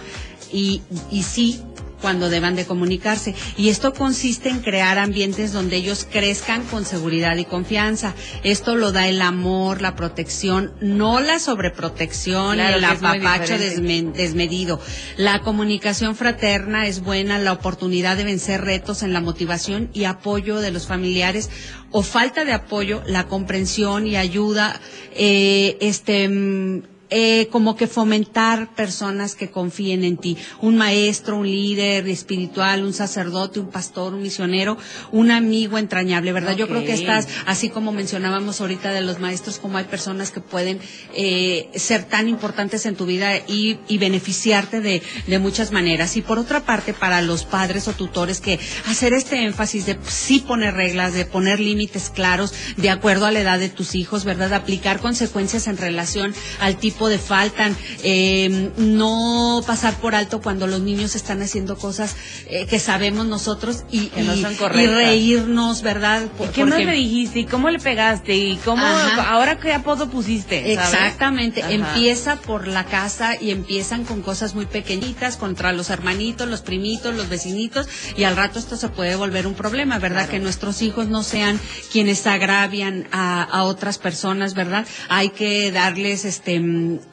Y, 0.52 0.82
y 1.12 1.22
sí 1.22 1.62
cuando 2.00 2.30
deban 2.30 2.56
de 2.56 2.66
comunicarse. 2.66 3.34
Y 3.56 3.68
esto 3.68 3.92
consiste 3.92 4.48
en 4.48 4.60
crear 4.60 4.98
ambientes 4.98 5.52
donde 5.52 5.76
ellos 5.76 6.06
crezcan 6.10 6.62
con 6.64 6.84
seguridad 6.84 7.36
y 7.36 7.44
confianza. 7.44 8.14
Esto 8.42 8.76
lo 8.76 8.92
da 8.92 9.08
el 9.08 9.22
amor, 9.22 9.80
la 9.82 9.96
protección, 9.96 10.72
no 10.80 11.20
la 11.20 11.38
sobreprotección, 11.38 12.60
el 12.60 12.84
apapacho 12.84 13.58
desmedido. 13.58 14.80
La 15.16 15.40
comunicación 15.40 16.16
fraterna 16.16 16.86
es 16.86 17.02
buena, 17.02 17.38
la 17.38 17.52
oportunidad 17.52 18.16
de 18.16 18.24
vencer 18.24 18.62
retos 18.62 19.02
en 19.02 19.12
la 19.12 19.20
motivación 19.20 19.90
y 19.92 20.04
apoyo 20.04 20.60
de 20.60 20.70
los 20.70 20.86
familiares 20.86 21.50
o 21.92 22.02
falta 22.02 22.44
de 22.44 22.52
apoyo, 22.52 23.02
la 23.06 23.26
comprensión 23.26 24.06
y 24.06 24.16
ayuda, 24.16 24.80
eh, 25.14 25.76
este, 25.80 26.28
mm, 26.28 26.82
eh, 27.10 27.48
como 27.50 27.76
que 27.76 27.86
fomentar 27.86 28.74
personas 28.74 29.34
que 29.34 29.50
confíen 29.50 30.04
en 30.04 30.16
ti. 30.16 30.36
Un 30.60 30.76
maestro, 30.76 31.38
un 31.38 31.46
líder 31.46 32.08
espiritual, 32.08 32.84
un 32.84 32.92
sacerdote, 32.92 33.60
un 33.60 33.70
pastor, 33.70 34.14
un 34.14 34.22
misionero, 34.22 34.78
un 35.12 35.30
amigo 35.30 35.78
entrañable, 35.78 36.32
¿verdad? 36.32 36.56
Yo 36.56 36.68
creo 36.68 36.84
que 36.84 36.94
estás, 36.94 37.28
así 37.46 37.68
como 37.68 37.92
mencionábamos 37.92 38.60
ahorita 38.60 38.92
de 38.92 39.00
los 39.00 39.18
maestros, 39.18 39.58
como 39.58 39.78
hay 39.78 39.84
personas 39.84 40.30
que 40.30 40.40
pueden 40.40 40.80
eh, 41.14 41.68
ser 41.74 42.04
tan 42.04 42.28
importantes 42.28 42.86
en 42.86 42.96
tu 42.96 43.06
vida 43.06 43.36
y, 43.36 43.78
y 43.88 43.98
beneficiarte 43.98 44.80
de, 44.80 45.02
de 45.26 45.38
muchas 45.38 45.72
maneras. 45.72 46.16
Y 46.16 46.22
por 46.22 46.38
otra 46.38 46.60
parte, 46.64 46.94
para 46.94 47.22
los 47.22 47.44
padres 47.44 47.88
o 47.88 47.92
tutores 47.92 48.40
que 48.40 48.58
hacer 48.86 49.12
este 49.12 49.44
énfasis 49.44 49.86
de 49.86 49.98
sí 50.06 50.40
poner 50.40 50.74
reglas, 50.74 51.12
de 51.12 51.24
poner 51.24 51.60
límites 51.60 52.10
claros 52.10 52.54
de 52.76 52.90
acuerdo 52.90 53.26
a 53.26 53.32
la 53.32 53.40
edad 53.40 53.58
de 53.58 53.68
tus 53.68 53.94
hijos, 53.94 54.24
¿verdad? 54.24 54.52
Aplicar 54.52 55.00
consecuencias 55.00 55.66
en 55.66 55.76
relación 55.76 56.34
al 56.60 56.76
tipo 56.76 56.99
de 57.08 57.18
faltan, 57.18 57.76
eh, 58.02 58.70
no 58.76 59.62
pasar 59.66 59.94
por 59.94 60.14
alto 60.14 60.40
cuando 60.40 60.66
los 60.66 60.80
niños 60.80 61.14
están 61.14 61.42
haciendo 61.42 61.76
cosas 61.76 62.16
eh, 62.46 62.66
que 62.66 62.78
sabemos 62.78 63.26
nosotros 63.26 63.84
y, 63.90 64.10
y, 64.16 64.86
reírnos, 64.86 65.82
¿verdad? 65.82 66.22
qué 66.54 66.64
más 66.64 66.78
me 66.78 66.94
dijiste? 66.94 67.40
¿Y 67.40 67.44
cómo 67.44 67.70
le 67.70 67.78
pegaste? 67.78 68.36
¿Y 68.36 68.56
cómo 68.56 68.82
ahora 68.84 69.58
qué 69.58 69.72
apodo 69.72 70.08
pusiste? 70.08 70.72
Exactamente, 70.72 71.62
empieza 71.68 72.36
por 72.36 72.66
la 72.66 72.84
casa 72.84 73.40
y 73.40 73.50
empiezan 73.50 74.04
con 74.04 74.22
cosas 74.22 74.54
muy 74.54 74.66
pequeñitas 74.66 75.36
contra 75.36 75.72
los 75.72 75.90
hermanitos, 75.90 76.48
los 76.48 76.62
primitos, 76.62 77.14
los 77.14 77.28
vecinitos 77.28 77.88
y 78.16 78.24
al 78.24 78.36
rato 78.36 78.58
esto 78.58 78.76
se 78.76 78.88
puede 78.88 79.16
volver 79.16 79.46
un 79.46 79.54
problema, 79.54 79.98
¿verdad? 79.98 80.28
Que 80.28 80.38
nuestros 80.38 80.82
hijos 80.82 81.08
no 81.08 81.22
sean 81.22 81.58
quienes 81.92 82.26
agravian 82.26 83.06
a, 83.12 83.42
a 83.42 83.64
otras 83.64 83.98
personas, 83.98 84.54
¿verdad? 84.54 84.86
Hay 85.08 85.30
que 85.30 85.70
darles 85.72 86.24
este 86.24 86.60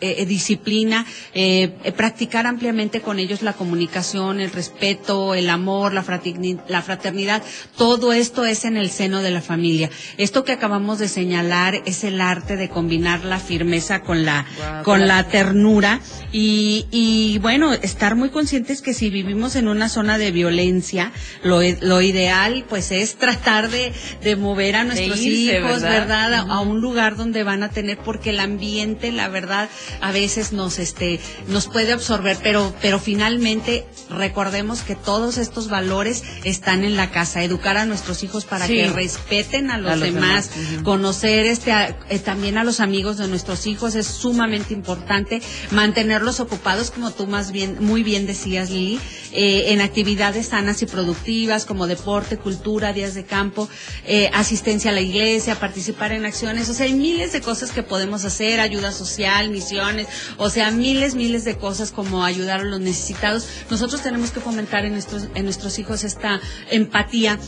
eh, 0.02 0.16
eh, 0.20 0.26
disciplina, 0.26 1.06
eh, 1.34 1.70
practicar 1.96 2.48
ampliamente 2.48 3.02
con 3.02 3.20
ellos 3.20 3.42
la 3.42 3.54
comunicación, 3.54 4.40
el 4.40 4.52
respeto, 4.52 5.36
el 5.36 5.50
amor, 5.50 5.94
la 5.94 6.04
fraternidad, 6.04 7.44
todo 7.78 8.14
esto 8.14 8.46
es 8.46 8.66
en 8.66 8.78
el 8.78 8.90
seno 8.90 9.22
de 9.22 9.32
la 9.32 9.42
familia. 9.42 9.90
Esto 10.18 10.44
que 10.44 10.54
acabamos 10.54 11.00
de 11.00 11.08
señalar 11.08 11.82
es 11.86 12.04
el 12.04 12.22
arte 12.22 12.56
de 12.56 12.70
combinar 12.70 13.24
la 13.24 13.40
firmeza 13.40 14.02
con 14.02 14.26
la, 14.26 14.46
con 14.84 15.08
la 15.08 15.28
ternura. 15.28 16.00
Y, 16.32 16.86
y 16.92 17.40
bueno, 17.40 17.74
estar 17.74 18.16
muy 18.16 18.30
conscientes 18.30 18.82
que 18.82 18.94
si 18.94 19.10
vivimos 19.10 19.56
en 19.56 19.68
una 19.68 19.90
zona 19.90 20.18
de 20.18 20.32
violencia, 20.32 21.12
lo, 21.44 21.62
lo 21.82 22.02
ideal 22.02 22.66
pues 22.68 22.92
es 22.92 23.16
tratar 23.16 23.70
de, 23.70 23.94
de 24.24 24.36
mover 24.36 24.76
a 24.76 24.84
nuestros 24.84 25.20
hijos, 25.22 25.82
¿verdad? 25.82 26.34
A, 26.34 26.60
un 26.62 26.82
lugar 26.82 27.16
donde 27.16 27.44
van 27.44 27.64
a 27.64 27.70
tener, 27.70 27.98
porque 27.98 28.32
el 28.32 28.40
ambiente, 28.40 29.12
la 29.12 29.30
verdad, 29.30 29.67
a 30.02 30.12
veces 30.12 30.52
nos, 30.54 30.80
este, 30.80 31.20
nos 31.48 31.68
puede 31.68 31.94
absorber, 31.94 32.38
pero, 32.42 32.74
pero 32.82 33.00
finalmente 33.00 33.86
recordemos 34.10 34.82
que 34.82 34.96
todos 34.96 35.38
estos 35.38 35.70
valores 35.70 36.24
están 36.44 36.84
en 36.84 36.96
la 36.96 37.12
casa. 37.12 37.44
Educar 37.44 37.78
a 37.78 37.86
nuestros 37.86 38.24
hijos 38.24 38.46
para 38.46 38.68
Sí. 38.68 38.76
que 38.76 38.90
respeten 38.90 39.70
a 39.72 39.78
los, 39.78 39.92
A 39.92 39.96
los 39.96 40.14
demás, 40.14 40.50
conocer 40.84 41.46
este, 41.46 41.72
a- 41.72 41.98
eh, 42.10 42.20
también 42.20 42.58
a 42.58 42.64
los 42.64 42.80
amigos 42.80 43.18
de 43.18 43.28
nuestros 43.28 43.68
hijos 43.68 43.96
es 43.96 44.08
sumamente 44.08 44.74
importante. 44.74 45.42
Mantenerlos 45.72 46.40
ocupados, 46.40 46.92
como 46.92 47.12
tú 47.12 47.28
más 47.28 47.52
bien, 47.52 47.78
muy 47.80 48.04
bien 48.04 48.26
decías, 48.26 48.70
Lili, 48.70 49.00
eh, 49.32 49.74
en 49.74 49.82
actividades 49.82 50.48
sanas 50.48 50.82
y 50.82 50.86
productivas 50.86 51.66
como 51.66 51.88
deporte, 51.88 52.38
cultura, 52.38 52.94
días 52.94 53.14
de 53.14 53.26
campo, 53.26 53.70
eh, 54.06 54.30
asistencia 54.34 54.92
a 54.92 54.94
la 54.94 55.02
iglesia, 55.02 55.60
participar 55.60 56.12
en 56.12 56.26
acciones. 56.26 56.70
O 56.70 56.74
sea, 56.74 56.86
hay 56.86 56.94
miles 56.94 57.32
de 57.34 57.42
cosas 57.42 57.72
que 57.72 57.84
podemos 57.84 58.26
hacer, 58.26 58.60
ayuda 58.60 58.92
social, 58.92 59.50
misiones, 59.50 60.08
o 60.38 60.50
sea, 60.50 60.72
miles, 60.72 61.16
miles 61.16 61.44
de 61.46 61.58
cosas 61.58 61.92
como 61.92 62.24
ayudar 62.24 62.62
a 62.62 62.64
los 62.64 62.80
necesitados. 62.80 63.48
Nosotros 63.70 64.02
tenemos 64.02 64.32
que 64.32 64.40
fomentar 64.40 64.86
en 64.86 64.94
nuestros, 64.94 65.28
en 65.36 65.44
nuestros 65.44 65.80
hijos 65.80 66.04
esta 66.04 66.40
empatía. 66.72 67.40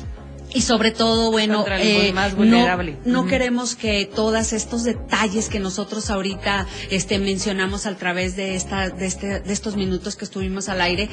Y 0.51 0.61
sobre 0.61 0.89
todo, 0.89 1.29
bueno, 1.29 1.63
eh, 2.07 2.11
más 2.13 2.33
no- 3.05 3.27
queremos 3.27 3.75
que 3.75 4.05
todos 4.07 4.51
estos 4.51 4.83
detalles 4.83 5.47
que 5.47 5.59
nosotros 5.59 6.09
ahorita 6.09 6.65
este, 6.89 7.19
mencionamos 7.19 7.85
a 7.85 7.95
través 7.97 8.35
de, 8.35 8.55
esta, 8.55 8.89
de, 8.89 9.05
este, 9.05 9.41
de 9.41 9.53
estos 9.53 9.75
minutos 9.75 10.15
que 10.15 10.25
estuvimos 10.25 10.67
al 10.67 10.81
aire 10.81 11.07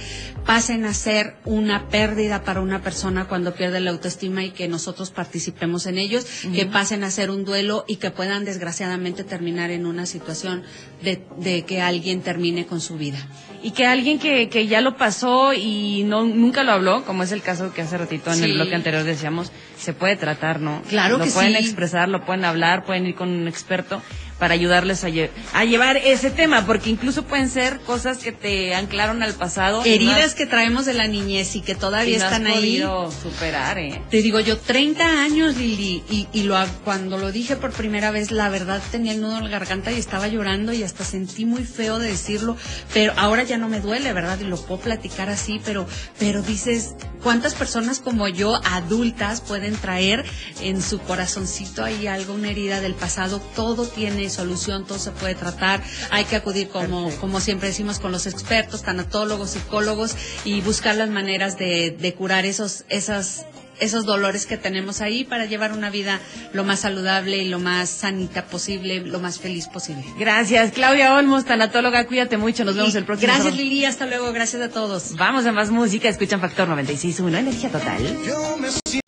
pasen 0.47 0.87
a 0.87 0.95
ser 0.95 1.37
una 1.45 1.89
pérdida 1.89 2.45
para 2.45 2.61
una 2.63 2.81
persona 2.81 3.29
cuando 3.29 3.55
pierde 3.55 3.81
la 3.81 3.91
autoestima 3.91 4.43
y 4.43 4.53
que 4.53 4.69
nosotros 4.69 5.11
participemos 5.11 5.85
en 5.87 5.99
ellos, 5.99 6.25
que 6.55 6.65
pasen 6.65 7.05
a 7.05 7.11
ser 7.11 7.31
un 7.31 7.45
duelo 7.45 7.85
y 7.87 7.97
que 7.97 8.11
puedan 8.11 8.47
desgraciadamente 8.47 9.23
terminar 9.23 9.71
en 9.71 9.85
una 9.85 10.07
situación 10.07 10.63
de, 11.03 11.23
de 11.39 11.65
que 11.67 11.83
alguien 11.83 12.23
termine 12.23 12.65
con 12.65 12.81
su 12.81 12.97
vida. 12.97 13.19
Y 13.63 13.73
que 13.73 13.85
alguien 13.87 14.19
que, 14.19 14.49
que 14.49 14.67
ya 14.67 14.81
lo 14.81 14.97
pasó 14.97 15.53
y 15.53 16.05
no 16.05 16.25
nunca 16.25 16.63
lo 16.63 16.73
habló, 16.73 17.05
como 17.05 17.23
es 17.23 17.33
el 17.33 17.43
caso 17.43 17.73
que 17.75 17.83
hace 17.83 17.99
ratito 17.99 18.33
en 18.33 18.43
el 18.45 18.55
bloque 18.55 18.75
anterior 18.77 19.05
decíamos, 19.27 19.51
se 19.77 19.93
puede 19.93 20.17
tratar, 20.17 20.61
¿no? 20.61 20.83
Claro 20.89 21.19
lo 21.19 21.25
que 21.25 21.31
pueden 21.31 21.53
sí. 21.53 21.59
expresar, 21.59 22.09
lo 22.09 22.25
pueden 22.25 22.45
hablar, 22.45 22.85
pueden 22.85 23.07
ir 23.07 23.15
con 23.15 23.29
un 23.29 23.49
experto 23.49 24.01
para 24.39 24.55
ayudarles 24.55 25.03
a, 25.05 25.09
lle- 25.09 25.31
a 25.55 25.65
llevar 25.65 25.97
ese 25.97 26.31
tema, 26.31 26.67
porque 26.67 26.91
incluso 26.91 27.25
pueden 27.25 27.49
ser 27.49 27.81
cosas 27.81 28.19
que 28.19 28.33
te 28.33 28.75
anclaron 28.75 29.23
al 29.23 29.33
pasado. 29.35 29.79
no 29.79 29.85
Heridas 29.87 30.19
has- 30.27 30.35
que 30.35 30.47
traemos 30.47 30.85
de 30.87 30.95
la 30.95 31.07
niñez 31.07 31.57
y 31.57 31.61
que 31.63 31.73
y 31.73 31.75
todavía 31.75 32.19
no 32.19 32.25
has 32.27 32.33
están 32.33 32.47
ahí. 32.47 32.83
superar, 33.23 33.79
¿eh? 33.79 34.03
Te 34.11 34.23
digo 34.23 34.41
yo, 34.41 34.59
30 34.59 35.23
años, 35.23 35.57
Lili, 35.57 36.03
y, 36.11 36.29
y 36.33 36.43
lo, 36.43 36.57
cuando 36.85 37.17
lo 37.19 37.33
dije 37.33 37.57
por 37.57 37.73
primera 37.73 38.11
vez, 38.11 38.31
la 38.31 38.49
verdad 38.49 38.83
tenía 38.91 39.13
el 39.13 39.21
nudo 39.21 39.39
en 39.39 39.45
la 39.45 39.51
garganta 39.51 39.91
y 39.93 39.99
estaba 39.99 40.29
llorando 40.29 40.73
y 40.73 40.83
hasta 40.83 41.05
sentí 41.05 41.45
muy 41.47 41.65
feo 41.65 41.99
de 41.99 42.09
decirlo, 42.09 42.57
pero 42.93 43.13
ahora 43.17 43.43
ya 43.45 43.57
no 43.59 43.69
me 43.69 43.81
duele, 43.81 44.13
¿verdad? 44.13 44.39
Y 44.41 44.45
lo 44.45 44.57
puedo 44.57 44.81
platicar 44.81 45.31
así, 45.31 45.61
pero, 45.65 45.87
pero 46.19 46.43
dices, 46.43 46.95
¿cuántas 47.23 47.55
personas 47.55 48.01
como 48.01 48.29
yo, 48.29 48.61
adultas, 48.65 49.41
pueden 49.41 49.75
traer 49.77 50.25
en 50.63 50.83
su 50.83 50.99
corazoncito 51.01 51.85
ahí 51.85 52.07
algo, 52.07 52.35
una 52.35 52.51
herida 52.51 52.81
del 52.81 52.95
pasado? 52.95 53.41
Todo 53.55 53.87
tiene 53.87 54.26
solución, 54.31 54.87
todo 54.87 54.99
se 54.99 55.11
puede 55.11 55.35
tratar, 55.35 55.83
hay 56.11 56.25
que 56.25 56.37
acudir 56.37 56.69
como, 56.69 57.05
Perfecto. 57.05 57.21
como 57.21 57.41
siempre 57.41 57.69
decimos 57.69 57.99
con 57.99 58.13
los 58.13 58.27
expertos, 58.27 58.83
tanatólogos, 58.83 59.51
psicólogos 59.51 60.15
y 60.45 60.61
buscar 60.61 60.97
las 60.97 61.11
maneras 61.11 61.59
de, 61.59 61.91
de 61.91 62.15
curar 62.15 62.47
esos, 62.47 62.85
esas 62.89 63.47
esos 63.81 64.05
dolores 64.07 64.47
que 64.47 64.57
tenemos 64.57 65.01
ahí 65.01 65.25
para 65.25 65.45
llevar 65.45 65.73
una 65.73 65.91
vida 65.91 66.21
lo 66.53 66.65
más 66.65 66.81
saludable 66.81 67.39
y 67.39 67.49
lo 67.49 67.59
más 67.59 67.91
sanita 67.91 68.47
posible, 68.47 69.01
lo 69.01 69.21
más 69.21 69.39
feliz 69.39 69.67
posible. 69.69 70.05
Gracias, 70.19 70.73
Claudia 70.73 71.15
Olmos, 71.15 71.45
tanatóloga, 71.45 72.07
cuídate 72.07 72.37
mucho, 72.37 72.65
nos 72.65 72.77
vemos 72.77 72.95
Y 72.95 72.99
el 72.99 73.05
próximo 73.05 73.29
Gracias 73.33 73.55
sábado. 73.55 73.63
Lili, 73.63 73.85
hasta 73.85 74.07
luego, 74.07 74.33
gracias 74.33 74.63
a 74.63 74.71
todos. 74.71 75.15
Vamos 75.17 75.47
a 75.47 75.53
más 75.53 75.71
música, 75.71 76.09
escuchan 76.09 76.41
Factor 76.41 76.69
96.1, 76.69 77.39
Energía 77.39 77.71
Total. 77.71 79.06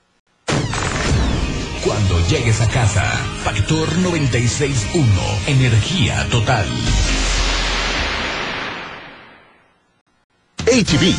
Cuando 1.88 2.20
llegues 2.28 2.60
a 2.60 2.68
casa, 2.68 3.02
Factor 3.42 3.88
96.1, 4.00 5.04
energía 5.46 6.22
total. 6.30 6.66
HB, 10.66 11.14